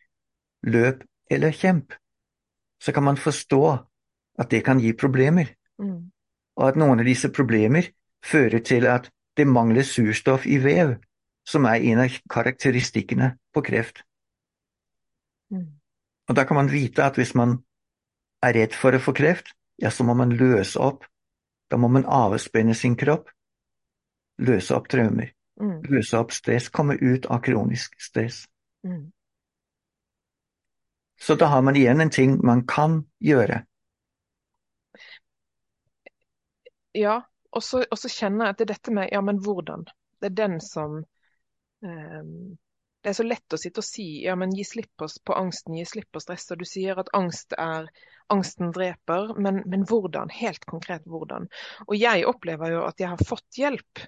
[0.64, 1.94] løp eller kjemp,
[2.82, 3.78] så kan man forstå
[4.40, 5.46] at det kan gi problemer,
[5.80, 6.12] mm,
[6.58, 7.90] og at noen av disse problemer
[8.26, 10.96] fører til at det mangler surstoff i vev,
[11.48, 14.04] som er en av karakteristikkene på kreft.
[15.52, 15.68] mm,
[16.30, 17.62] Og da kan man vite at hvis man
[18.46, 21.06] er redd for å få kreft, ja, så må man løse opp.
[21.72, 23.30] Da må man avspenne sin kropp,
[24.40, 28.46] løse opp traumer, mm, løse opp stress, komme ut av kronisk stress.
[28.88, 29.12] mm.
[31.20, 33.64] Så da har man igjen en ting man kan gjøre.
[36.94, 37.16] Ja,
[37.50, 39.88] og så, kjenner jeg at det er dette med ja, men hvordan?
[40.22, 41.00] Det er den som
[41.82, 42.58] ehm,
[43.08, 45.78] Det er så lett å sitte og si ja, men gi slipp på, på angsten,
[45.80, 46.50] gi slipp på stress.
[46.52, 47.88] Og du sier at angst er
[48.28, 50.28] Angsten dreper, men, men hvordan?
[50.36, 51.48] Helt konkret hvordan?
[51.88, 54.02] Og jeg opplever jo at jeg har fått hjelp.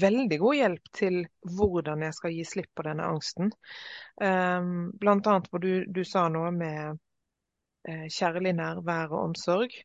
[0.00, 1.18] Veldig god hjelp til
[1.58, 3.52] hvordan jeg skal gi slipp på denne angsten.
[4.16, 9.76] Um, blant annet hvor du, du sa noe med uh, kjærlig nærvær og omsorg.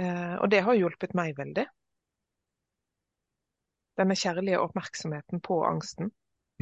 [0.00, 1.68] Uh, og det har hjulpet meg veldig.
[4.00, 6.08] Denne kjærlige oppmerksomheten på angsten.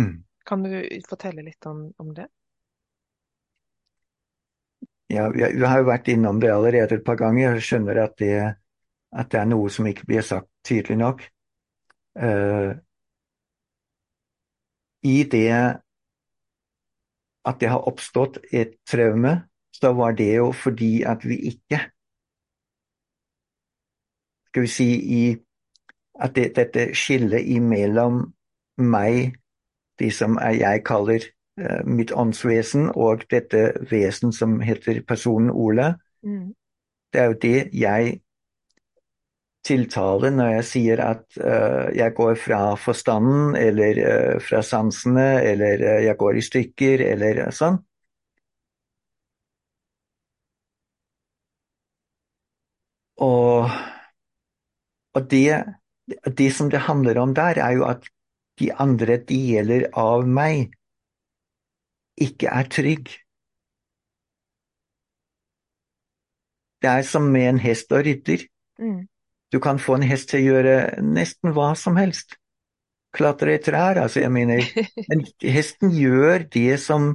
[0.03, 0.25] Mm.
[0.45, 0.73] Kan du
[1.09, 2.29] fortelle litt om, om det?
[5.13, 7.55] Ja, vi har jo vært innom det allerede et par ganger.
[7.55, 8.35] Jeg skjønner at det,
[9.15, 11.25] at det er noe som ikke blir sagt tydelig nok.
[12.19, 12.75] Uh,
[15.05, 15.51] I det
[17.45, 19.35] at det har oppstått et traume,
[19.75, 21.91] så var det jo fordi at vi ikke
[24.49, 25.23] Skal vi si i
[26.23, 28.21] at det, dette skillet imellom
[28.79, 29.35] meg,
[30.01, 31.23] de som jeg kaller
[31.61, 36.55] eh, mitt åndsvesen, og dette vesen som heter personen Ole, Mm.
[37.13, 38.21] det er jo det jeg
[39.65, 45.85] tiltaler når jeg sier at uh, jeg går fra forstanden, eller uh, fra sansene, eller
[45.85, 47.79] uh, jeg går i stykker, eller sånn.
[53.25, 53.71] Og,
[55.15, 55.63] og det,
[56.39, 58.09] det som det handler om der, er jo at
[58.61, 60.75] de andre deler av meg
[62.21, 63.11] ikke er trygg.
[66.83, 68.45] Det er som med en hest og rytter.
[68.79, 69.07] Mm.
[69.53, 72.37] Du kan få en hest til å gjøre nesten hva som helst.
[73.15, 74.65] Klatre i trær, altså, jeg mener.
[75.11, 77.15] Men hesten gjør det som,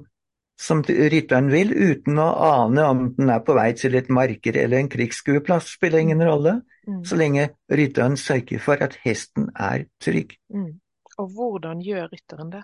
[0.60, 4.80] som rytteren vil, uten å ane om den er på vei til et marked eller
[4.80, 5.76] en krigsskueplass.
[5.78, 7.04] Spiller ingen rolle, Mm.
[7.06, 10.32] så lenge rytteren sørger for at hesten er trygg.
[10.50, 10.80] Mm.
[11.20, 12.64] Og hvordan gjør rytteren det?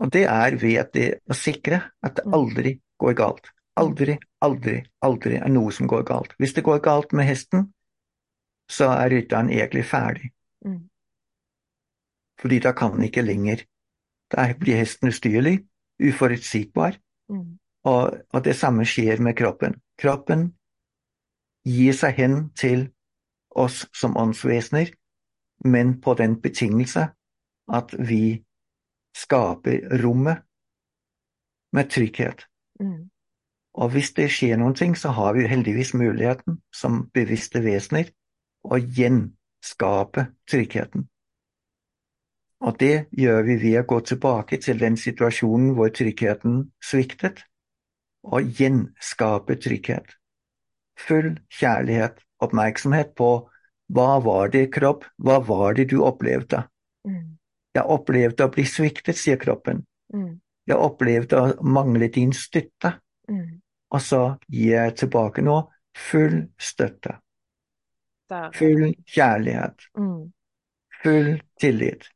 [0.00, 2.34] Og det er ved det å sikre at det Mm.
[2.34, 3.50] aldri går galt.
[3.76, 6.34] Aldri, aldri, aldri er noe som går galt.
[6.38, 7.72] Hvis det går galt med hesten,
[8.68, 10.32] så er rytteren egentlig ferdig.
[10.64, 10.88] Mm.
[12.40, 13.64] Fordi da kan den ikke lenger.
[14.30, 15.66] Da blir hesten ustyrlig,
[16.00, 16.96] uforutsigbar,
[17.30, 17.58] Mm.
[17.84, 19.80] og, og det samme skjer med kroppen.
[19.98, 20.54] Kroppen
[21.64, 22.92] gir seg hen til
[23.50, 24.90] oss som åndsvesener,
[25.64, 27.08] men på den betingelse
[27.72, 28.42] at vi
[29.16, 30.42] skaper rommet
[31.72, 32.46] med trygghet.
[32.80, 33.10] Mm.
[33.74, 38.10] Og hvis det skjer noen ting, så har vi heldigvis muligheten som bevisste vesener
[38.66, 41.06] å gjenskape tryggheten.
[42.60, 47.46] Og det gjør vi ved å gå tilbake til den situasjonen hvor tryggheten sviktet,
[48.20, 50.16] og gjenskape trygghet.
[51.00, 53.30] Full kjærlighet, oppmerksomhet på
[53.90, 56.62] hva var det, kropp, hva var det du opplevde?
[57.06, 57.36] Mm.
[57.74, 59.84] Jeg opplevde å bli sviktet, sier kroppen.
[60.14, 60.38] Mm.
[60.70, 62.96] Jeg opplevde å mangle din støtte.
[63.30, 63.60] Mm.
[63.90, 65.58] Og så gir jeg tilbake nå
[66.10, 67.16] full støtte.
[68.54, 69.90] Full kjærlighet.
[69.98, 70.30] Mm.
[71.02, 72.06] Full tillit.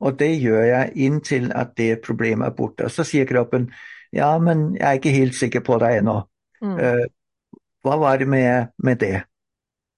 [0.00, 2.88] Og det gjør jeg inntil at det problemet er borte.
[2.88, 3.70] Og så sier kroppen
[4.12, 6.16] ja, men jeg er ikke helt sikker på deg ennå.
[6.64, 6.76] Mm.
[6.76, 7.04] Uh,
[7.84, 9.22] hva var det med, med, det?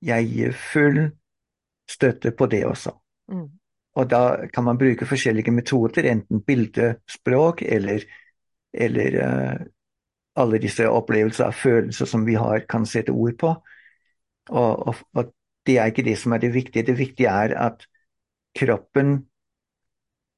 [0.02, 1.02] Jeg gir full
[1.90, 2.94] støtte på det også.
[3.32, 3.48] Mm.
[3.94, 8.04] Og da kan man bruke forskjellige metoder, enten bildespråk eller,
[8.72, 9.66] eller uh,
[10.36, 13.52] alle disse opplevelser av følelser som vi har, kan sette ord på.
[14.48, 15.32] Og, og, og,
[15.66, 16.86] det er ikke det som er det viktige.
[16.88, 17.84] Det viktige er at
[18.58, 19.12] kroppen,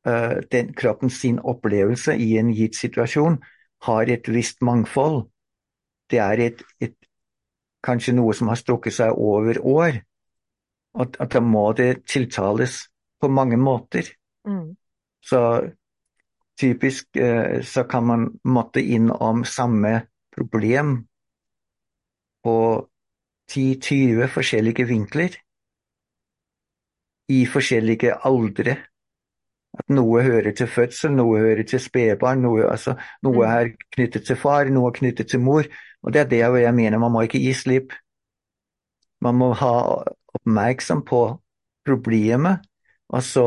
[0.09, 3.39] uh, den, kroppen sin opplevelse i en gitt situasjon
[3.87, 5.25] har et visst mangfold.
[6.11, 6.97] Det er et, et,
[7.85, 10.01] kanskje noe som har strukket seg over år.
[10.95, 12.85] At, at da må det tiltales
[13.21, 14.09] på mange måter.
[14.47, 14.77] Mm.
[15.25, 15.41] Så
[16.61, 20.97] typisk eh, så kan man måtte innom samme problem
[22.45, 22.59] på
[23.51, 25.37] 10-20 forskjellige vinkler
[27.33, 28.77] i forskjellige aldre.
[29.75, 32.95] At noe hører til fødsel, noe hører til spedbarn, noe, altså,
[33.27, 33.55] noe mm.
[33.57, 35.67] er knyttet til far, noe er knyttet til mor.
[36.05, 37.95] Og det er det jeg mener, man må ikke gi slipp.
[39.25, 39.75] Man må ha
[40.37, 41.23] oppmerksom på
[41.85, 42.65] problemet,
[43.09, 43.47] og så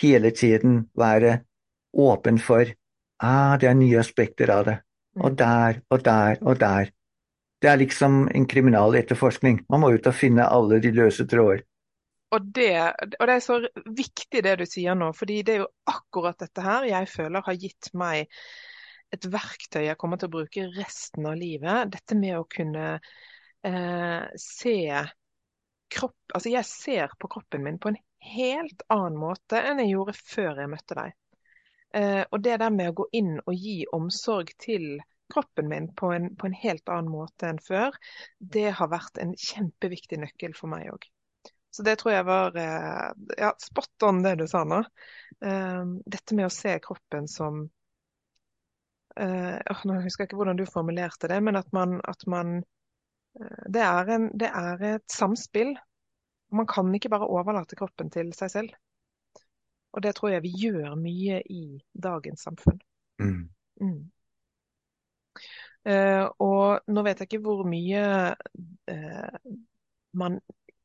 [0.00, 1.38] hele tiden være
[1.94, 2.66] åpen for
[3.22, 4.76] ah, det er nye aspekter av det.
[5.20, 5.36] Og mm.
[5.38, 6.90] der og der og der.
[7.62, 9.62] Det er liksom en kriminal etterforskning.
[9.70, 11.62] Man må ut og finne alle de løse tråder.
[12.34, 12.74] Og det,
[13.20, 13.60] og det, er så
[13.94, 17.58] viktig det du sier nå, fordi det er jo akkurat dette her jeg føler har
[17.60, 18.26] gitt meg
[19.12, 21.92] et verktøy jeg kommer til å bruke resten av livet.
[21.92, 24.78] Dette med å kunne eh, se
[25.94, 30.16] kropp Altså jeg ser på kroppen min på en helt annen måte enn jeg gjorde
[30.16, 31.12] før jeg møtte deg.
[31.94, 34.96] Eh, og det der med å gå inn og gi omsorg til
[35.32, 37.94] kroppen min på en, på en helt annen måte enn før,
[38.38, 41.06] det har vært en kjempeviktig nøkkel for meg òg.
[41.74, 44.82] Så det tror jeg var eh, ja, spot on det du sa nå.
[45.42, 47.64] Eh, dette med å se kroppen som
[49.20, 52.62] uh, Nå husker jeg ikke hvordan du formulerte det, men at man, at man
[53.66, 55.72] det, er en, det er et samspill.
[56.54, 58.74] Man kan ikke bare overlate kroppen til seg selv.
[59.94, 61.64] Og det tror jeg vi gjør mye i
[62.02, 62.80] dagens samfunn.
[63.22, 63.48] Mm.
[63.80, 64.02] Mm.
[65.84, 68.04] Uh, og nå vet jeg ikke hvor mye
[68.90, 69.50] uh,
[70.16, 70.38] man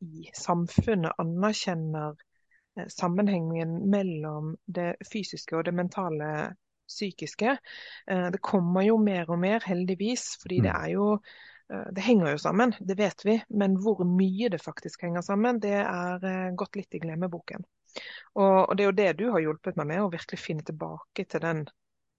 [0.03, 6.31] i samfunnet anerkjenner uh, sammenhengen mellom det fysiske og det mentale
[6.89, 7.56] psykiske.
[8.08, 10.65] det kommer jo mer og mer, heldigvis, fordi mm.
[10.65, 11.08] det er jo
[11.69, 13.36] det henger jo sammen, det vet vi.
[13.62, 17.62] Men hvor mye det faktisk henger sammen, det er gått litt i glemmeboken.
[18.34, 21.43] Og, det er jo det du har hjulpet meg med, å virkelig finne tilbake til
[21.43, 21.65] den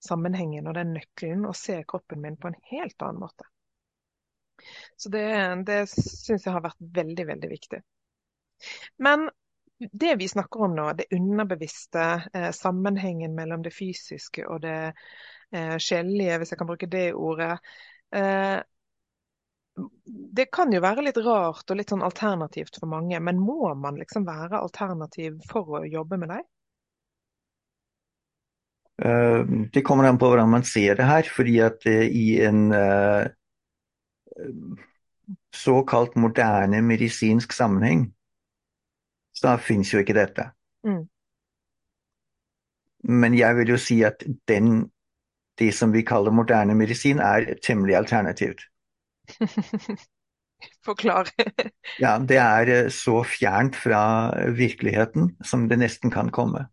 [0.05, 3.47] sammenhengen og den nøkkelen, og se kroppen min på en helt annen måte.
[4.97, 5.27] Så det,
[5.69, 7.81] det syns jeg har vært veldig, veldig viktig.
[9.01, 9.29] Men
[9.81, 14.93] det vi snakker om nå, det underbevisste, eh, sammenhengen mellom det fysiske og det
[15.53, 17.55] eh, sjelelige, hvis jeg kan bruke det ordet,
[18.12, 18.61] eh,
[20.37, 23.97] det kan jo være litt rart og litt sånn alternativt for mange, men må man
[24.01, 26.49] liksom være alternativ for å jobbe med deg?
[29.01, 32.66] Uh, det kommer an på hvordan man ser det her, fordi at uh, i en
[32.69, 33.25] uh,
[35.57, 38.11] såkalt moderne medisinsk sammenheng,
[39.40, 40.50] så finnes jo ikke dette.
[40.87, 41.05] Mm.
[43.09, 44.90] Men jeg vil jo si at den,
[45.59, 48.66] det som vi kaller moderne medisin, er temmelig alternativt.
[50.85, 51.31] Forklar.
[52.05, 54.03] ja, det er eh, så fjernt fra
[54.57, 56.66] virkeligheten som det nesten kan komme.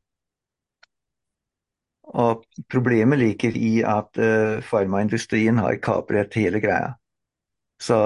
[2.08, 6.94] Og problemet ligger i at uh, farmaindustrien har kapret hele greia.
[7.84, 7.98] Så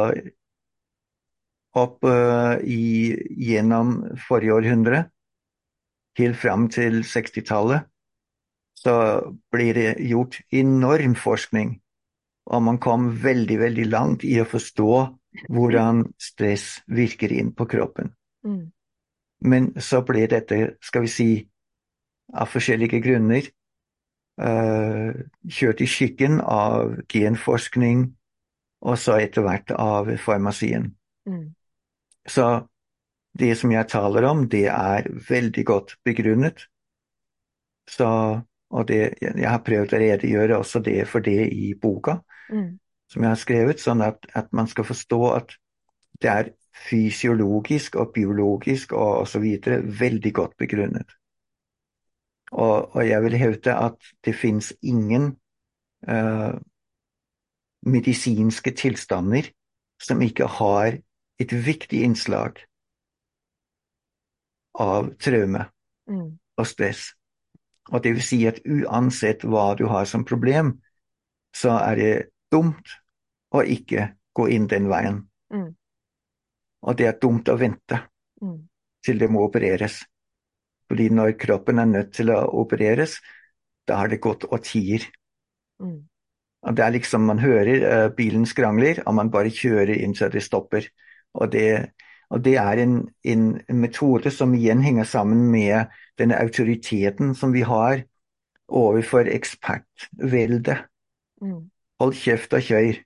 [1.78, 5.06] opp uh, i, gjennom forrige århundre,
[6.20, 7.88] helt fram til 60-tallet,
[8.82, 8.96] så
[9.54, 11.78] ble det gjort enorm forskning
[12.50, 14.92] og man kom veldig, veldig langt i å forstå
[15.54, 18.12] hvordan stress virker inn på kroppen.
[18.44, 18.72] Mm.
[19.48, 21.30] Men så ble dette, skal vi si,
[22.32, 23.48] av forskjellige grunner
[24.42, 25.12] uh,
[25.48, 28.10] kjørt i skikken av genforskning,
[28.82, 30.92] og så etter hvert av farmasien.
[31.30, 31.52] Mm.
[32.28, 32.48] Så
[33.40, 36.68] det som jeg taler om, det er veldig godt begrunnet.
[37.90, 38.08] Så,
[38.70, 42.20] og det, jeg har prøvd å redegjøre også det for det i boka
[42.52, 42.80] Mm.
[43.08, 45.56] som jeg har skrevet, sånn at, at man skal forstå at
[46.22, 46.50] det er
[46.90, 49.46] fysiologisk og biologisk og osv.
[50.00, 51.16] veldig godt begrunnet.
[52.52, 55.38] Og, og, jeg vil hevde at det fins ingen
[56.08, 56.60] uh,
[57.88, 59.48] medisinske tilstander
[60.04, 61.00] som ikke har
[61.42, 62.62] et viktig innslag
[64.80, 65.68] av traume
[66.10, 66.40] Mm.
[66.58, 67.14] og stress.
[67.92, 70.82] Og det vil si at uansett hva du har som problem,
[71.54, 72.96] så er det dumt
[73.54, 75.28] å ikke gå inn den veien.
[75.54, 75.76] Mm.
[76.82, 78.02] Og det er dumt å vente
[78.42, 78.68] Mm.
[79.04, 80.06] til det må opereres.
[80.90, 83.20] Fordi når kroppen er nødt til å opereres,
[83.88, 85.06] da har det gått årtier.
[85.82, 86.08] Mm.
[86.64, 90.30] Og det er liksom man hører uh, bilen skrangler, og man bare kjører inn så
[90.30, 90.90] det stopper.
[91.34, 91.92] Og det,
[92.30, 97.62] og det er en, en, metode som igjen henger sammen med denne autoriteten som vi
[97.68, 98.04] har
[98.68, 100.86] overfor ekspertveldet.
[101.42, 101.70] Mm.
[102.00, 103.00] Hold kjeft og kjør.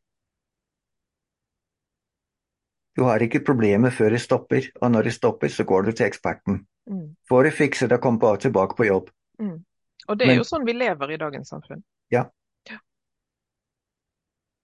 [2.96, 6.06] Du har ikke problemet før det stopper, og når det stopper, så går du til
[6.06, 6.62] eksperten.
[6.88, 7.16] Mm.
[7.28, 9.10] Får det fikset og kom tilbake på jobb.
[9.40, 9.66] Mm.
[10.08, 11.84] Og det er Men- jo sånn vi lever i dagens samfunn.
[12.12, 12.30] Ja.
[12.70, 12.78] ja.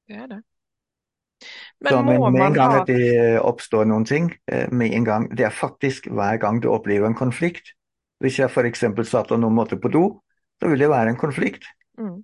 [0.08, 0.44] Det er det.
[1.82, 5.06] Men, så, men med en gang ha at det oppstår noen ting, eh, med en
[5.06, 7.74] gang, det er faktisk hver gang du opplever en konflikt.
[8.22, 8.84] Hvis jeg f.eks.
[9.10, 10.04] satt og noen måtte på do,
[10.62, 11.66] så vil det være en konflikt.
[11.98, 12.20] mm.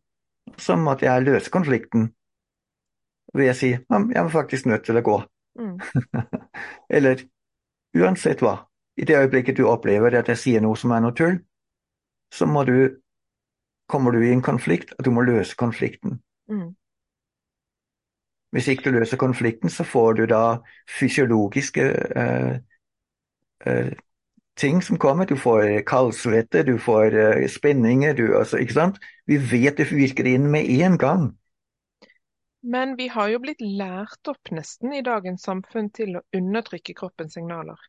[0.58, 2.05] Så måtte jeg løse konflikten
[3.36, 5.18] ved å si at jeg var faktisk nødt til å gå.
[5.60, 5.74] Mm.
[6.95, 7.26] Eller
[7.97, 8.62] uansett hva.
[8.97, 11.41] I det øyeblikket du opplever at jeg sier noe som er noe tull,
[12.34, 13.01] så må du,
[13.91, 16.22] kommer du i en konflikt, og du må løse konflikten.
[16.49, 16.72] Mm.
[18.56, 20.43] Hvis ikke du løser konflikten, så får du da
[21.00, 22.54] fysiologiske eh,
[23.66, 23.89] eh,
[24.58, 25.26] ting som kommer.
[25.26, 29.02] Du får kaldsvette, du får eh, spenninger, du, altså, ikke sant?
[29.28, 31.28] Vi vet det virker inn med en gang.
[32.62, 37.38] Men vi har jo blitt lært opp nesten i dagens samfunn til å undertrykke kroppens
[37.38, 37.80] signaler.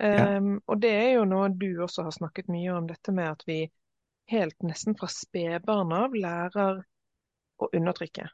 [0.00, 0.38] Ja.
[0.38, 3.44] Um, og det er jo noe du også har snakket mye om, dette med at
[3.46, 3.60] vi
[4.32, 6.80] helt nesten fra spedbarn av lærer
[7.62, 8.26] å undertrykke.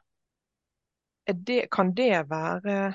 [1.25, 2.93] Det, kan det være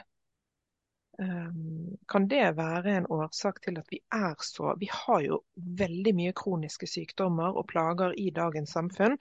[1.19, 6.15] um, Kan det være en årsak til at vi er så Vi har jo veldig
[6.15, 9.15] mye kroniske sykdommer og plager i dagens samfunn.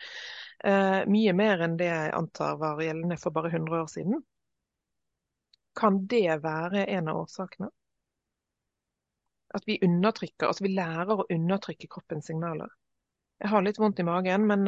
[0.65, 4.23] Uh, mye mer enn det jeg antar var gjeldende for bare 100 år siden.
[5.75, 7.69] Kan det være en av årsakene?
[9.55, 12.71] At vi undertrykker, altså vi lærer å undertrykke kroppens signaler.
[13.39, 14.67] Jeg har litt vondt i magen, men,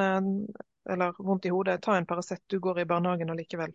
[0.89, 1.79] eller vondt i hodet.
[1.83, 3.73] Ta en Paracet, du går i barnehagen allikevel.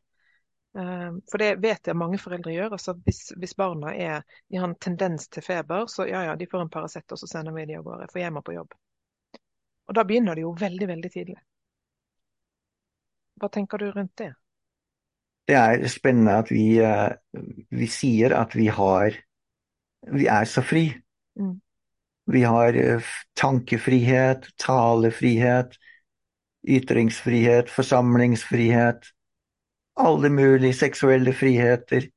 [0.72, 2.72] For det vet jeg mange foreldre gjør.
[2.78, 4.22] altså Hvis, hvis barna er,
[4.54, 7.52] har en tendens til feber, så ja, ja, de får en Paracet, og så sender
[7.52, 8.72] vi de av gårde, for jeg må på jobb.
[9.88, 11.36] Og da begynner det jo veldig, veldig tidlig.
[13.42, 14.30] Hva tenker du rundt det?
[15.50, 16.66] Det er spennende at vi,
[17.74, 19.18] vi sier at vi har
[20.12, 20.88] Vi er så fri.
[21.38, 21.60] Mm.
[22.32, 22.74] Vi har
[23.38, 25.76] tankefrihet, talefrihet,
[26.66, 29.12] ytringsfrihet, forsamlingsfrihet.
[29.96, 32.08] Alle mulige seksuelle friheter.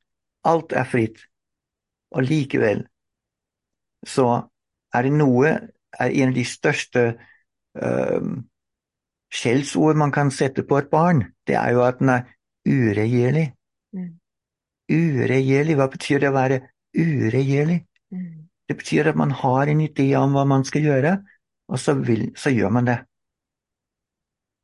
[0.46, 1.24] Alt er fritt.
[2.16, 2.86] Og likevel
[4.06, 4.28] så
[4.94, 5.56] er det noe
[5.96, 7.02] er En av de største
[7.80, 8.26] øh,
[9.32, 12.26] skjellsord man kan sette på et barn, det er jo at den er
[12.68, 13.46] uregjerlig.
[13.96, 14.10] Mm.
[14.92, 16.60] Uregjerlig, hva betyr det å være
[17.00, 17.80] uregjerlig?
[18.12, 18.44] Mm.
[18.68, 21.16] Det betyr at man har en idé om hva man skal gjøre,
[21.72, 23.00] og så, vil, så gjør man det.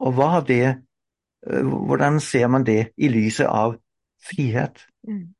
[0.03, 0.65] Og hva det
[1.45, 3.75] hvordan ser man det i lyset av
[4.21, 4.83] frihet?
[5.07, 5.33] Mm.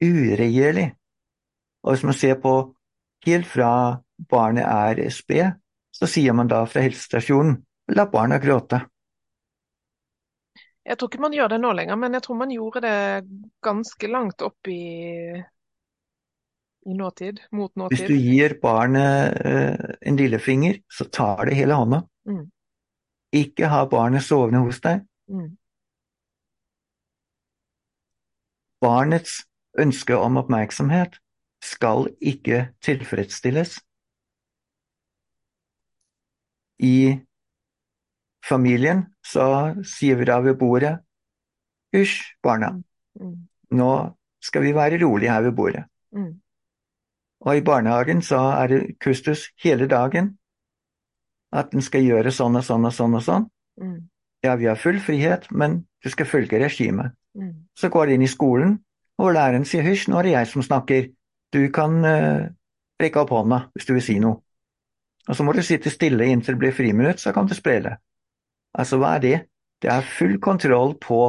[0.00, 0.90] Uregjerlig.
[1.82, 2.54] Og hvis man ser på
[3.26, 3.72] helt fra
[4.30, 5.58] barnet er sped,
[5.92, 7.58] så sier man da fra helsestasjonen
[7.96, 8.80] la barna gråte.
[10.86, 13.00] Jeg tror ikke man gjør det nå lenger, men jeg tror man gjorde det
[13.62, 14.84] ganske langt opp i,
[16.88, 17.98] i nåtid, mot nåtid.
[17.98, 22.00] Hvis du gir barnet uh, en lillefinger, så tar det hele hånda.
[22.30, 22.46] Mm.
[23.36, 25.04] Ikke ha barnet sovende hos deg.
[25.30, 25.56] Mm.
[28.80, 29.44] Barnets
[29.78, 31.20] ønske om oppmerksomhet
[31.62, 33.78] skal ikke tilfredsstilles.
[36.80, 37.20] I
[38.48, 40.98] familien så sier vi da ved bordet
[41.92, 42.70] Hysj, barna.
[43.20, 43.48] Mm.
[43.74, 43.90] Nå
[44.40, 45.84] skal vi være rolige her ved bordet.
[46.14, 46.40] Mm.
[47.40, 50.38] Og i barnehagen så er det kustus hele dagen.
[51.52, 53.48] At den skal gjøre sånn og sånn og sånn og sånn.
[53.80, 53.98] Mm.
[54.42, 57.12] Ja, vi har full frihet, men du skal følge regimet.
[57.36, 57.66] Mm.
[57.76, 58.78] Så går de inn i skolen,
[59.20, 61.10] og læreren sier hysj, nå er det jeg som snakker.
[61.52, 62.48] Du kan uh,
[63.02, 64.40] rekke opp hånda hvis du vil si noe.
[65.28, 67.98] Og så må du sitte stille inntil det blir friminutt, så kan du sprelle.
[68.72, 69.38] Altså, hva er det?
[69.82, 71.20] Det er full kontroll på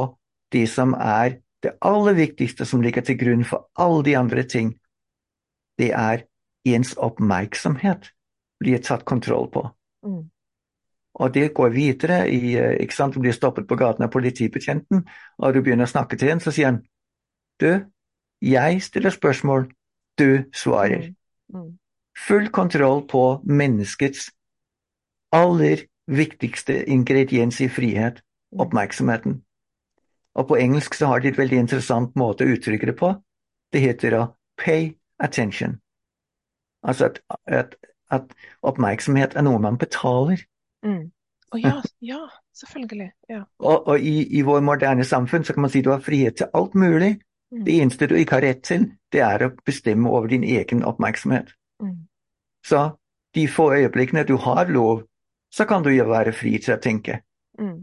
[0.52, 4.74] de som er det aller viktigste som ligger til grunn for alle de andre ting.
[5.78, 6.24] Det er
[6.68, 8.10] ens oppmerksomhet
[8.62, 9.64] blir tatt kontroll på.
[10.06, 10.24] Mm.
[11.14, 15.04] Og det går videre i eh, ikke sant, Du blir stoppet på gaten av politibetjenten,
[15.38, 16.82] og du begynner å snakke til en, så sier han
[17.60, 17.84] Du,
[18.42, 19.68] jeg stiller spørsmål,
[20.18, 21.12] du svarer.
[21.52, 21.60] Mm.
[21.60, 21.70] Mm.
[22.26, 24.30] Full kontroll på menneskets
[25.32, 28.60] aller viktigste ingrediens i frihet, Mm.
[28.60, 29.42] oppmerksomheten.
[30.34, 33.14] Og på engelsk så har de et veldig interessant måte å uttrykke det på.
[33.72, 34.26] Det heter å
[34.60, 35.80] pay attention.
[36.84, 37.74] Altså at, at,
[38.10, 40.44] at oppmerksomhet er noe man betaler.
[40.86, 41.10] Mm.
[41.52, 42.22] Å ja, ja,
[42.56, 43.10] selvfølgelig.
[43.28, 43.42] Ja.
[43.60, 46.50] Og, og i, i vår moderne samfunn så kan man si du har frihet til
[46.56, 47.12] alt mulig.
[47.52, 47.64] Mm.
[47.66, 51.52] Det eneste du ikke har rett til, det er å bestemme over din egen oppmerksomhet.
[51.84, 52.06] Mm.
[52.64, 52.86] Så
[53.36, 55.04] de få øyeblikkene du har lov,
[55.52, 57.20] så kan du jo være fri til å tenke.
[57.60, 57.82] Mm.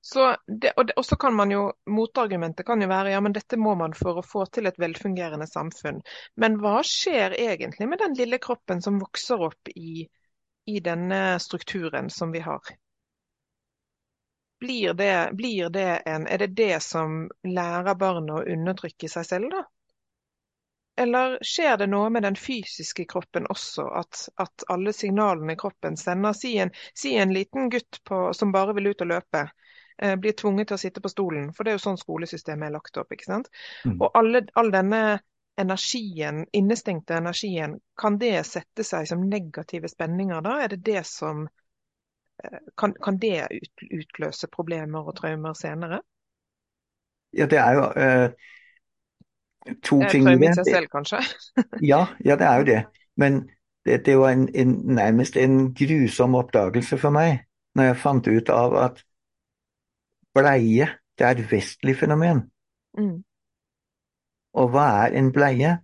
[0.00, 3.34] Så det, og, det, og så kan man jo, Motargumentet kan jo være ja, men
[3.36, 6.00] dette må man for å få til et velfungerende samfunn.
[6.40, 10.08] Men hva skjer egentlig med den lille kroppen som vokser opp i,
[10.70, 12.60] i denne strukturen som vi har?
[14.60, 19.54] Blir det, blir det en, er det det som lærer barna å undertrykke seg selv,
[19.54, 19.64] da?
[21.00, 25.96] Eller skjer det noe med den fysiske kroppen også, at, at alle signalene i kroppen
[25.96, 29.46] sender Si en, si en liten gutt på, som bare vil ut og løpe,
[30.02, 32.76] eh, blir tvunget til å sitte på stolen, for det er jo sånn skolesystemet er
[32.76, 33.16] lagt opp.
[33.16, 33.48] ikke sant?
[33.86, 33.96] Mm.
[33.96, 35.00] Og alle, all denne
[35.60, 40.56] energien, innestengte energien, kan det sette seg som negative spenninger da?
[40.64, 41.46] Er det det som
[42.44, 46.00] eh, Kan, kan det ut, utløse problemer og traumer senere?
[47.36, 48.30] Ja, det er jo eh,
[49.84, 51.22] to Det er ting traume i seg selv, kanskje?
[51.92, 52.80] Ja, ja, det er jo det.
[53.16, 53.42] Men
[53.84, 57.44] det, det var en, en, nærmest en grusom oppdagelse for meg
[57.78, 59.02] når jeg fant ut av at
[60.34, 60.88] bleie,
[61.18, 62.42] det er et vestlig fenomen.
[62.98, 63.20] Mm.
[64.60, 65.78] Og hva er en bleie?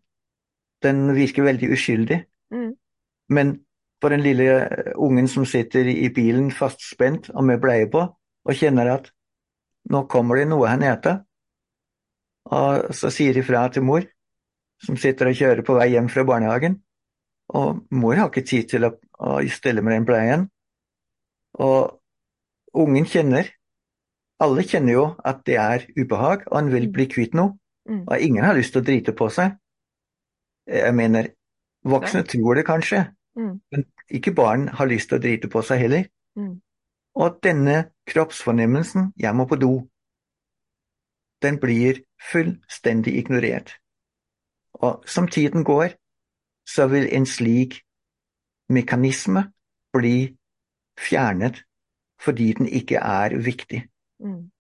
[0.85, 2.19] Den virker veldig uskyldig.
[2.53, 2.73] Mm.
[3.33, 3.55] Men
[4.03, 8.05] for den lille eh, ungen som sitter i bilen fastspent og med bleie på,
[8.47, 9.11] og kjenner at
[9.91, 11.15] nå kommer det noe her nede,
[12.47, 14.05] og så sier de fra til mor,
[14.83, 16.81] som sitter og kjører på vei hjem fra barnehagen,
[17.57, 20.49] og mor har ikke tid til å, å stelle med den bleien.
[21.63, 21.97] Og
[22.77, 23.49] ungen kjenner,
[24.43, 26.93] alle kjenner jo at det er ubehag, og han vil Mm.
[26.93, 27.57] bli kvitt noe.
[28.09, 29.57] Og ingen har lyst til å drite på seg.
[30.67, 31.29] Jeg mener,
[31.85, 33.07] voksne tror det kanskje,
[33.37, 33.61] Mm.
[33.73, 36.05] men ikke barn har lyst til å drite på seg heller.
[36.37, 36.61] Mm.
[37.15, 39.89] Og denne kroppsfornemmelsen 'jeg må på do',
[41.43, 42.01] den blir
[42.33, 43.77] fullstendig ignorert.
[44.75, 45.89] Og som tiden går,
[46.67, 47.83] så vil en slik
[48.69, 49.53] mekanisme
[49.93, 50.37] bli
[50.99, 51.63] fjernet
[52.21, 53.89] fordi den ikke er viktig.
[54.21, 54.51] Mm.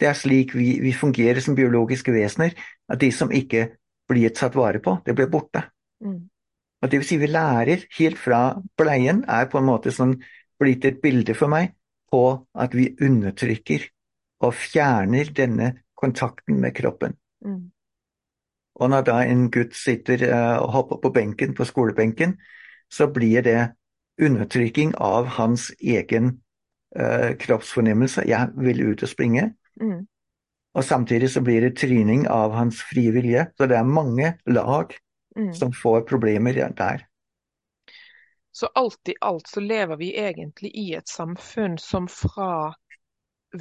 [0.00, 2.54] Det er slik vi, vi fungerer som biologiske vesener,
[2.88, 3.68] at de som ikke
[4.10, 5.66] blir tatt vare på, det blir borte.
[6.02, 6.22] Mm.
[6.80, 8.40] Og det vil si vi lærer helt fra
[8.80, 10.16] bleien, er på en måte sånn
[10.60, 11.74] blitt et bilde for meg
[12.10, 12.22] på
[12.58, 13.84] at vi undertrykker
[14.44, 17.14] og fjerner denne kontakten med kroppen.
[17.44, 17.68] Mm.
[18.80, 22.38] Og når da en gutt sitter uh, og hopper på benken på skolebenken,
[22.90, 23.58] så blir det
[24.20, 26.40] undertrykking av hans egen
[26.96, 28.24] uh, kroppsfornemmelse.
[28.28, 29.50] Jeg vil ut og springe.
[29.80, 30.06] Mm.
[30.74, 33.46] Og samtidig så blir det tryning av hans frie vilje.
[33.58, 34.94] Så det er mange lag
[35.36, 35.52] Mm.
[35.54, 37.06] som får problemer der.
[38.52, 42.74] Så alt i alt så lever vi egentlig i et samfunn som fra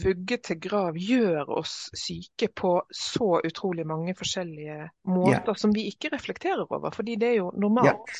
[0.03, 6.09] vugge til grav gjør oss syke på så utrolig mange forskjellige måter som vi ikke
[6.13, 8.17] reflekterer over, fordi det er jo normalt.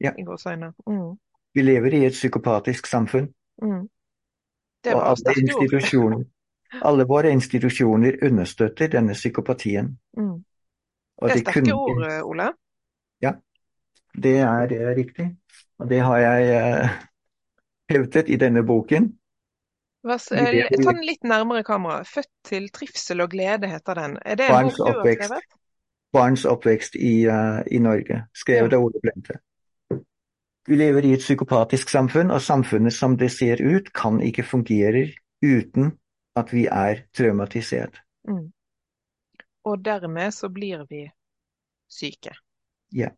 [0.00, 0.12] Ja.
[0.18, 0.72] i gåseøyne.
[0.86, 1.16] Mm.
[1.54, 3.32] Vi lever i et psykopatisk samfunn.
[3.62, 3.88] Mm.
[4.84, 6.24] Det Og var alle institusjoner,
[6.82, 9.98] alle våre institusjoner understøtter denne psykopatien.
[10.16, 10.44] Mm.
[11.22, 12.52] Det er sterke ord, Ole.
[14.18, 15.36] Det er, det er riktig.
[15.78, 16.88] Og det har jeg uh,
[17.92, 19.12] hevdet i denne boken.
[20.02, 22.02] Hva s- Vi lever i- Ta den litt nærmere kamera.
[22.04, 24.18] 'Født til trivsel og glede' heter den.
[24.24, 25.42] Er det en Barns bok du har skrevet?
[26.12, 29.38] Barns oppvekst i, uh, i Norge, skrevet av Ole Blente.
[30.66, 35.12] Vi lever i et psykopatisk samfunn, og samfunnet som det ser ut, kan ikke fungere
[35.44, 35.92] uten
[36.38, 38.00] at vi er traumatisert.
[38.28, 38.52] Mm.
[39.64, 41.08] Og dermed så blir vi
[41.90, 42.34] syke.
[42.94, 43.08] ja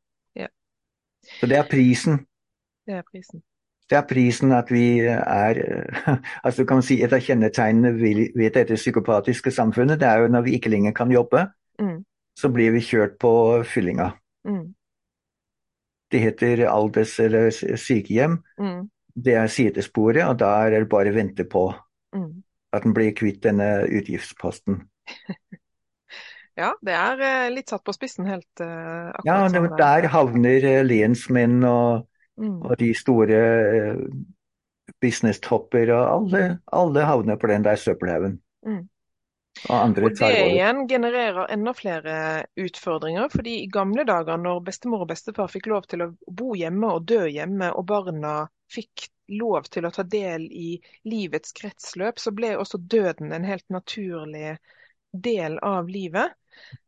[1.40, 2.26] Så det er prisen.
[2.86, 3.42] Det er prisen.
[3.90, 5.58] det er prisen at vi er
[6.44, 7.92] altså du kan si Et av kjennetegnene
[8.34, 11.46] ved dette psykopatiske samfunnet det er jo når vi ikke lenger kan jobbe,
[11.80, 12.04] Mm.
[12.36, 14.10] så blir vi kjørt på fyllinga.
[14.44, 14.74] Mm.
[16.12, 18.42] Det heter alders- eller sykehjem.
[18.58, 18.90] Mm.
[19.24, 21.72] Det er sidesporet, og da er det bare å vente på
[22.14, 22.42] Mm.
[22.76, 24.82] At en blir kvitt denne utgiftsposten.
[26.58, 29.76] Ja, det er eh, litt satt på spissen helt eh, akkurat Ja, det, sånn er.
[29.80, 32.06] der havner eh, lensmenn og,
[32.40, 32.62] Mm.
[32.64, 33.38] og de store
[35.02, 36.42] businesstopper og alle,
[36.72, 38.38] alle havner på den der søppelhaugen.
[38.66, 38.86] Mm.
[39.68, 45.10] Og Og det igjen genererer enda flere utfordringer, fordi i gamle dager når bestemor og
[45.10, 49.86] bestefar fikk lov til å bo hjemme og dø hjemme, og barna fikk lov til
[49.86, 50.74] å ta del i
[51.08, 54.56] livets kretsløp, så ble også døden en helt naturlig
[55.12, 56.36] del av livet.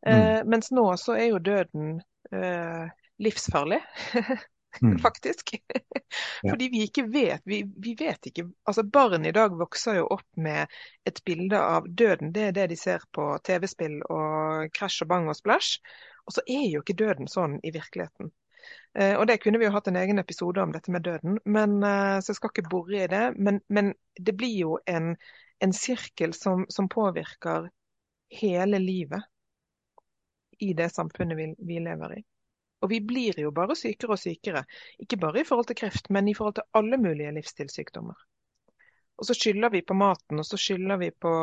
[0.05, 2.89] Eh, mens nå så er jo døden eh,
[3.23, 3.81] livsfarlig,
[4.81, 4.97] Mm.
[4.97, 5.51] faktisk.
[6.49, 7.41] Fordi vi ikke vet.
[7.45, 10.65] Vi, vi vet ikke Altså, barn i dag vokser jo opp med
[11.05, 12.31] et bilde av døden.
[12.33, 15.77] Det er det de ser på TV-spill og krasj og bang og splash.
[16.25, 18.31] Og så er jo ikke døden sånn i virkeligheten.
[18.99, 21.39] Eh, og det kunne vi jo hatt en egen episode om, dette med døden.
[21.45, 23.23] Men, eh, så jeg skal ikke bore i det.
[23.37, 25.15] Men, men det blir jo en,
[25.59, 27.69] en sirkel som, som påvirker
[28.33, 29.23] hele livet
[30.63, 32.21] i det samfunnet vi, vi lever i.
[32.83, 34.65] Og vi blir jo bare sykere og sykere.
[34.99, 38.17] Ikke bare i forhold til kreft, men i forhold til alle mulige livsstilssykdommer.
[39.17, 41.33] Og så skylder vi på maten, og så skylder vi på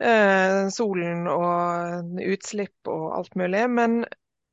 [0.00, 3.64] eh, solen og utslipp og alt mulig.
[3.70, 4.04] Men,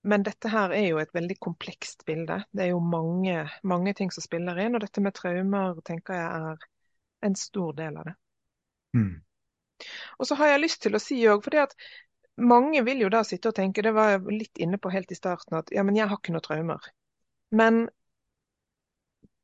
[0.01, 2.39] men dette her er jo et veldig komplekst bilde.
[2.51, 6.53] Det er jo mange, mange ting som spiller inn, og dette med traumer tenker jeg
[6.53, 6.63] er
[7.27, 8.15] en stor del av det.
[8.97, 9.11] Mm.
[10.17, 11.75] Og så har jeg lyst til å si òg, fordi at
[12.41, 15.17] mange vil jo da sitte og tenke, det var jeg litt inne på helt i
[15.17, 16.89] starten, at ja, men jeg har ikke noe traumer.
[17.53, 17.83] Men,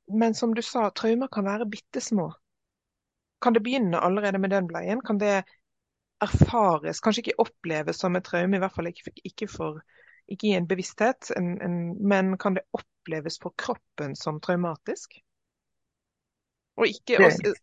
[0.10, 2.32] men som du sa, traumer kan være bitte små.
[3.44, 5.04] Kan det begynne allerede med den bleien?
[5.06, 5.44] Kan det
[6.24, 9.84] erfares, kanskje ikke oppleves som et traume, i hvert fall ikke, ikke, for,
[10.28, 15.20] ikke i en bevissthet, en, en, men kan det oppleves for kroppen som traumatisk?
[16.78, 17.56] Og ikke også,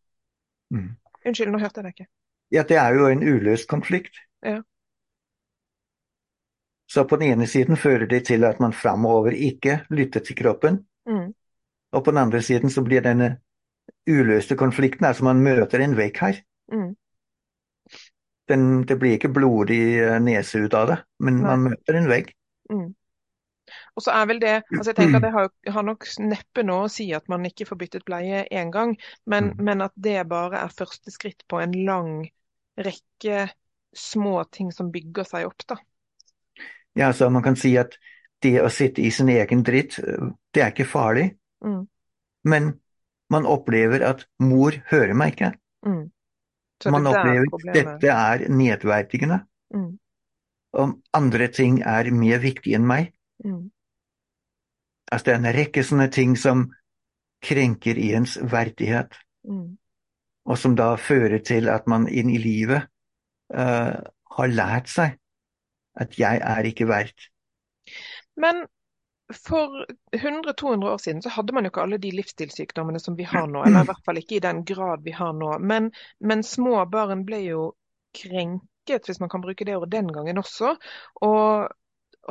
[0.72, 0.96] Mm.
[1.26, 2.06] Unnskyld, nå hørte jeg deg ikke.
[2.50, 4.16] Ja, det er jo en uløst konflikt.
[4.42, 4.62] Ja.
[6.88, 10.86] Så på den ene siden fører det til at man framover ikke lytter til kroppen,
[11.06, 11.34] Mm,
[11.92, 13.36] og på den andre siden så blir denne
[14.10, 16.34] uløste konflikten, altså man møter en vegg her.
[16.72, 16.94] mm,
[18.48, 21.46] Den, det blir ikke blodig eh, nese ut av det, men Nei.
[21.48, 22.32] man møter en vegg.
[22.70, 22.94] Mm.
[23.96, 26.86] Og så er vel det altså jeg tenker at Det har, har nok neppe noe
[26.86, 28.94] å si at man ikke får byttet bleie én gang,
[29.34, 29.58] men, Mm.
[29.58, 32.12] men at det bare er første skritt på en lang
[32.88, 33.48] rekke
[33.94, 35.66] små ting som bygger seg opp.
[35.70, 35.78] da.
[36.94, 37.96] Ja, så man kan si at
[38.42, 39.98] det å sitte i sin egen dritt,
[40.54, 41.30] det er ikke farlig,
[41.64, 41.86] Mm,
[42.52, 42.68] men
[43.34, 45.52] man opplever at mor hører meg ikke.
[45.86, 46.10] mm.
[46.82, 49.42] Så Man det er opplever at dette er nedverdigende,
[49.74, 49.98] Mm,
[50.74, 53.12] og andre ting er mer viktig enn meg.
[53.44, 53.70] mm,
[55.12, 56.68] Altså det er en rekke sånne ting som
[57.44, 59.12] krenker ens verdighet,
[59.44, 59.66] mm,
[60.48, 62.88] og som da fører til at man inn i livet
[63.54, 64.00] uh,
[64.36, 65.18] har lært seg
[66.00, 67.28] at jeg er ikke verdt.
[68.40, 68.64] Men
[69.32, 69.84] for
[70.16, 73.62] 100-200 år siden så hadde man jo ikke alle de livsstilssykdommene som vi har nå,
[73.64, 75.54] eller i hvert fall ikke i den grad vi har nå.
[75.58, 77.64] Men, men små barn ble jo
[78.16, 80.76] krenket, hvis man kan bruke det ordet, den gangen også.
[81.22, 81.68] Og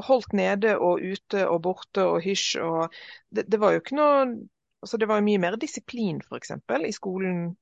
[0.08, 2.94] holdt nede og ute og borte og hysj og
[3.30, 4.26] Det, det var jo ikke noe
[4.84, 6.52] Altså det var jo mye mer disiplin, f.eks.,
[6.84, 7.54] i skolen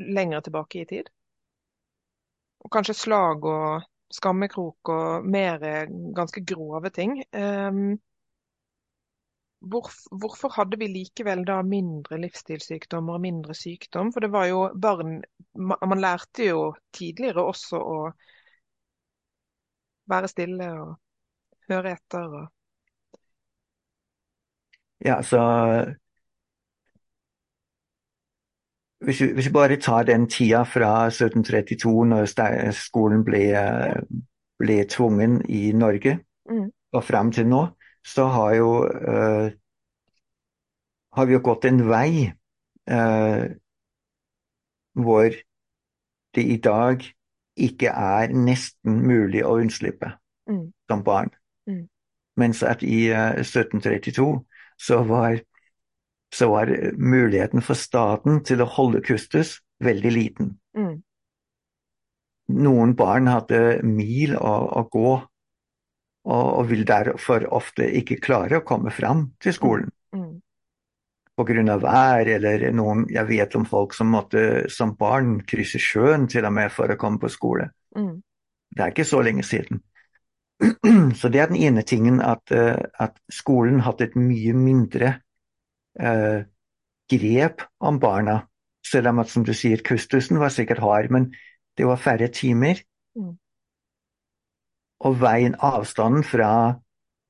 [0.00, 1.06] lenger tilbake i tid.
[2.60, 7.22] Og kanskje slag og skammekrok og mer eh, ganske grove ting.
[7.32, 8.09] Hvorf-
[9.60, 14.12] hvorfor hadde vi likevel da mindre livsstilssykdommer og mindre sykdom?
[14.12, 15.20] For det var jo barn
[15.54, 16.62] ma- Man lærte jo
[16.96, 17.98] tidligere også å
[20.12, 20.96] være stille og
[21.70, 22.48] høre etter og
[25.04, 25.38] Ja, så
[29.00, 32.26] hvis vi, hvis vi bare tar den tida fra 1732, når
[32.76, 33.44] skolen ble,
[34.60, 36.18] ble tvungen i Norge,
[36.50, 36.70] Mm.
[36.92, 37.66] og fram til nå,
[38.10, 39.52] så har jo eh,
[41.16, 42.30] har vi jo gått en vei
[42.90, 43.44] eh,
[44.98, 45.38] hvor
[46.34, 47.04] det i dag
[47.60, 50.16] ikke er nesten mulig å unnslippe
[50.50, 50.72] Mm.
[50.90, 51.30] som barn.
[51.68, 51.88] Mm.
[52.36, 54.44] Mens at i eh, 1732
[54.78, 55.36] så var,
[56.34, 60.56] så var muligheten for staten til å holde kustus veldig liten.
[60.74, 61.02] Mm.
[62.50, 65.12] Noen barn hadde mil å, å gå,
[66.28, 69.90] og, og vil derfor ofte ikke klare å komme fram til skolen.
[70.14, 70.40] Mm.
[71.38, 71.76] pga.
[71.78, 76.52] vær, eller noen Jeg vet om folk som måtte som barn krysse sjøen til og
[76.52, 77.70] med for å komme på skole.
[77.96, 78.20] Mm.
[78.70, 79.80] Det er ikke så lenge siden.
[81.18, 85.14] Så det er den ene tingen at, eh, at skolen hadde et mye mindre
[85.96, 86.44] uh,
[87.10, 88.42] grep om barna.
[88.84, 91.30] Selv om at, som du sier, kustusen var sikkert hard, men
[91.78, 92.82] det var færre timer.
[93.16, 93.38] Mm.
[95.00, 96.80] Og veien, avstanden fra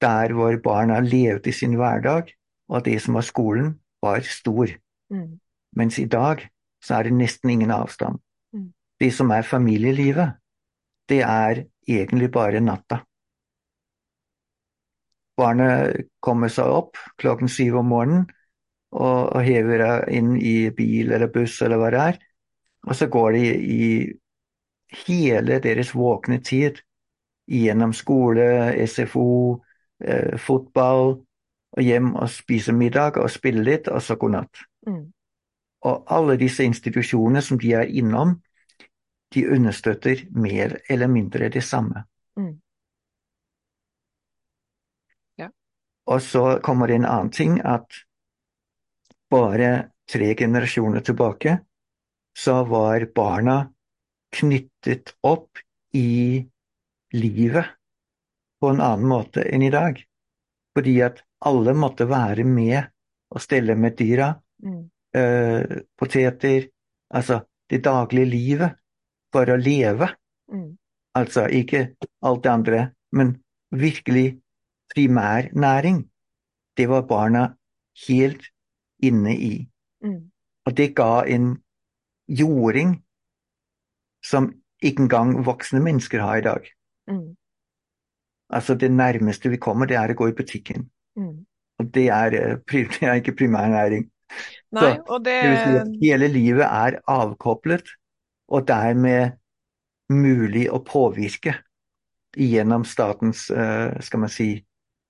[0.01, 2.33] der hvor barna levde i sin hverdag,
[2.69, 4.73] og det som var skolen, var stor.
[5.11, 5.39] Mm.
[5.77, 6.49] Mens i dag
[6.83, 8.19] så er det nesten ingen avstand.
[8.53, 8.73] Mm.
[9.01, 10.33] Det som er familielivet,
[11.09, 13.03] det er egentlig bare natta.
[15.37, 18.27] Barnet kommer seg opp klokken syv om morgenen
[18.93, 22.19] og, og hever inn i bil eller buss eller hva det er.
[22.89, 23.45] Og så går de
[23.77, 23.89] i
[25.07, 26.81] hele deres våkne tid
[27.51, 29.61] gjennom skole, SFO,
[30.05, 31.19] eh, fotball,
[31.71, 34.63] og hjem og spise middag og spille litt, og så god natt.
[34.87, 35.05] Mm.
[35.87, 38.37] Og alle disse institusjonene som de er innom,
[39.35, 42.05] de understøtter mer eller mindre det samme.
[42.37, 42.55] Mm.
[45.39, 45.49] Ja.
[46.07, 48.03] Og så kommer det en annen ting at
[49.31, 51.61] bare tre generasjoner tilbake
[52.39, 53.61] så var barna
[54.35, 55.59] knyttet opp
[55.95, 56.43] i
[57.13, 57.67] livet
[58.61, 59.99] på en annen måte enn i dag.
[60.77, 62.91] Fordi at alle måtte være med
[63.31, 64.35] og stelle med dyra.
[64.63, 64.83] Mm.
[65.17, 66.69] Eh, poteter
[67.11, 67.41] Altså
[67.71, 68.77] det daglige livet
[69.35, 70.07] for å leve.
[70.53, 70.77] Mm.
[71.19, 72.81] Altså ikke alt det andre,
[73.13, 73.35] men
[73.71, 74.41] virkelig
[74.95, 76.05] primærnæring.
[76.77, 77.49] Det var barna
[78.07, 78.47] helt
[79.03, 79.55] inne i.
[80.05, 80.31] Mm.
[80.67, 81.57] Og det ga en
[82.29, 83.01] jording
[84.23, 84.53] som
[84.83, 86.71] ikke engang voksne mennesker har i dag.
[87.11, 87.37] Mm.
[88.51, 90.89] Altså det nærmeste vi kommer, det er å gå i butikken.
[91.19, 91.47] Mm.
[91.81, 92.57] Og det er, eh,
[92.95, 94.09] det er ikke primærnæring.
[94.77, 97.89] Nei, og det, det vil si at hele livet er avkoblet,
[98.51, 99.37] og dermed
[100.11, 101.57] mulig å påvirke
[102.39, 104.53] gjennom statens uh, skal man si,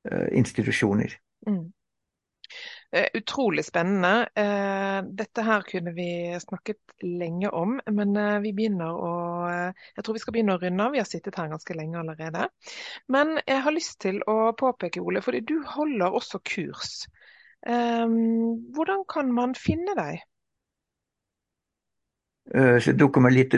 [0.08, 1.12] uh, institusjoner.
[1.48, 1.68] mm.
[2.92, 4.28] Eh, Utrolig spennende.
[4.34, 9.12] Eh, Dette her kunne vi snakket lenge om, men eh, vi begynner å
[9.48, 10.90] Jeg tror vi skal begynne å runde av.
[10.94, 12.42] Vi har sittet her ganske lenge allerede.
[13.08, 16.92] Men jeg har lyst til å påpeke, Ole, fordi du holder også kurs.
[17.60, 20.14] Hvordan kan man finne deg?
[22.80, 23.52] Så dukker meg litt,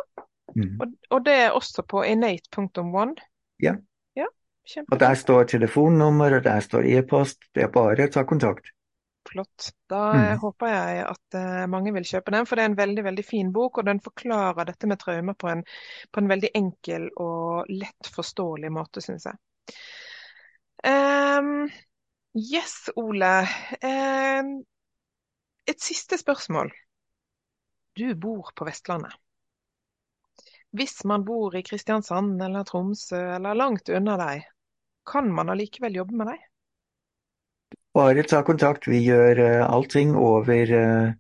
[0.56, 0.78] Mm.
[0.82, 3.16] og, og det er også på innate.one?
[3.64, 3.74] Ja.
[4.66, 7.43] Ja Og der står telefonnummer, og der står e-post.
[7.55, 8.72] Det er bare å ta kontakt.
[9.30, 9.70] Flott.
[9.89, 10.38] Da Mm.
[10.39, 13.51] håper jeg at eh, mange vil kjøpe den, for det er en veldig veldig fin
[13.55, 13.78] bok.
[13.80, 15.64] Og den forklarer dette med traumer på en,
[16.11, 19.39] på en veldig enkel og lett forståelig måte, syns jeg.
[20.84, 21.70] Um,
[22.36, 23.47] yes, Ole.
[23.84, 24.66] Um,
[25.68, 26.72] et siste spørsmål.
[27.95, 29.14] Du bor på Vestlandet.
[30.74, 34.47] Hvis man bor i Kristiansand eller Tromsø eller langt unna deg,
[35.06, 36.49] kan man allikevel jobbe med deg?
[37.93, 38.88] Bare ta kontakt.
[38.88, 41.14] Vi gjør uh, allting over uh,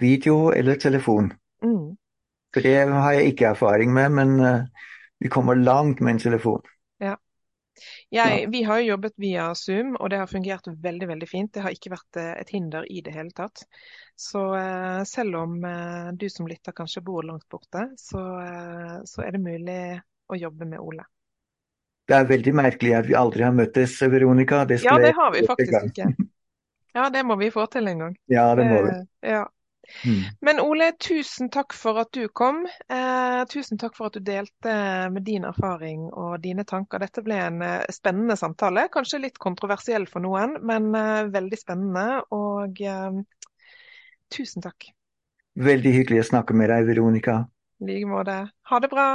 [0.00, 1.30] video eller telefon.
[1.62, 1.94] Mm.
[2.54, 4.88] For det har jeg ikke erfaring med, men uh,
[5.22, 6.66] vi kommer langt med en telefon.
[8.10, 11.52] Jeg, vi har jo jobbet via Zoom, og det har fungert veldig veldig fint.
[11.54, 13.62] Det har ikke vært et hinder i det hele tatt.
[14.18, 14.40] Så
[15.06, 15.54] selv om
[16.18, 18.24] du som lytter kanskje bor langt borte, så,
[19.06, 19.78] så, er det mulig
[20.26, 21.06] å jobbe med Ole.
[22.08, 24.62] Det er veldig merkelig at vi aldri har møttes, Veronica.
[24.68, 26.08] Det ja, det har vi faktisk ikke.
[26.96, 28.14] Ja, det må vi få til en gang.
[28.32, 28.94] Ja, det må vi.
[29.28, 29.44] Ja.
[30.04, 30.24] Mm.
[30.44, 32.62] Men Ole, tusen takk for at du kom.
[32.88, 34.74] Eh, tusen takk for at du delte
[35.12, 37.00] med din erfaring og dine tanker.
[37.04, 38.88] Dette ble en eh, spennende samtale.
[38.92, 42.20] Kanskje litt kontroversiell for noen, men eh, veldig spennende.
[42.34, 42.82] Og
[44.34, 44.90] tusen takk.
[45.58, 47.42] Veldig hyggelig å snakke med deg, Veronica.
[47.80, 48.42] I like måte.
[48.70, 49.08] Ha det bra.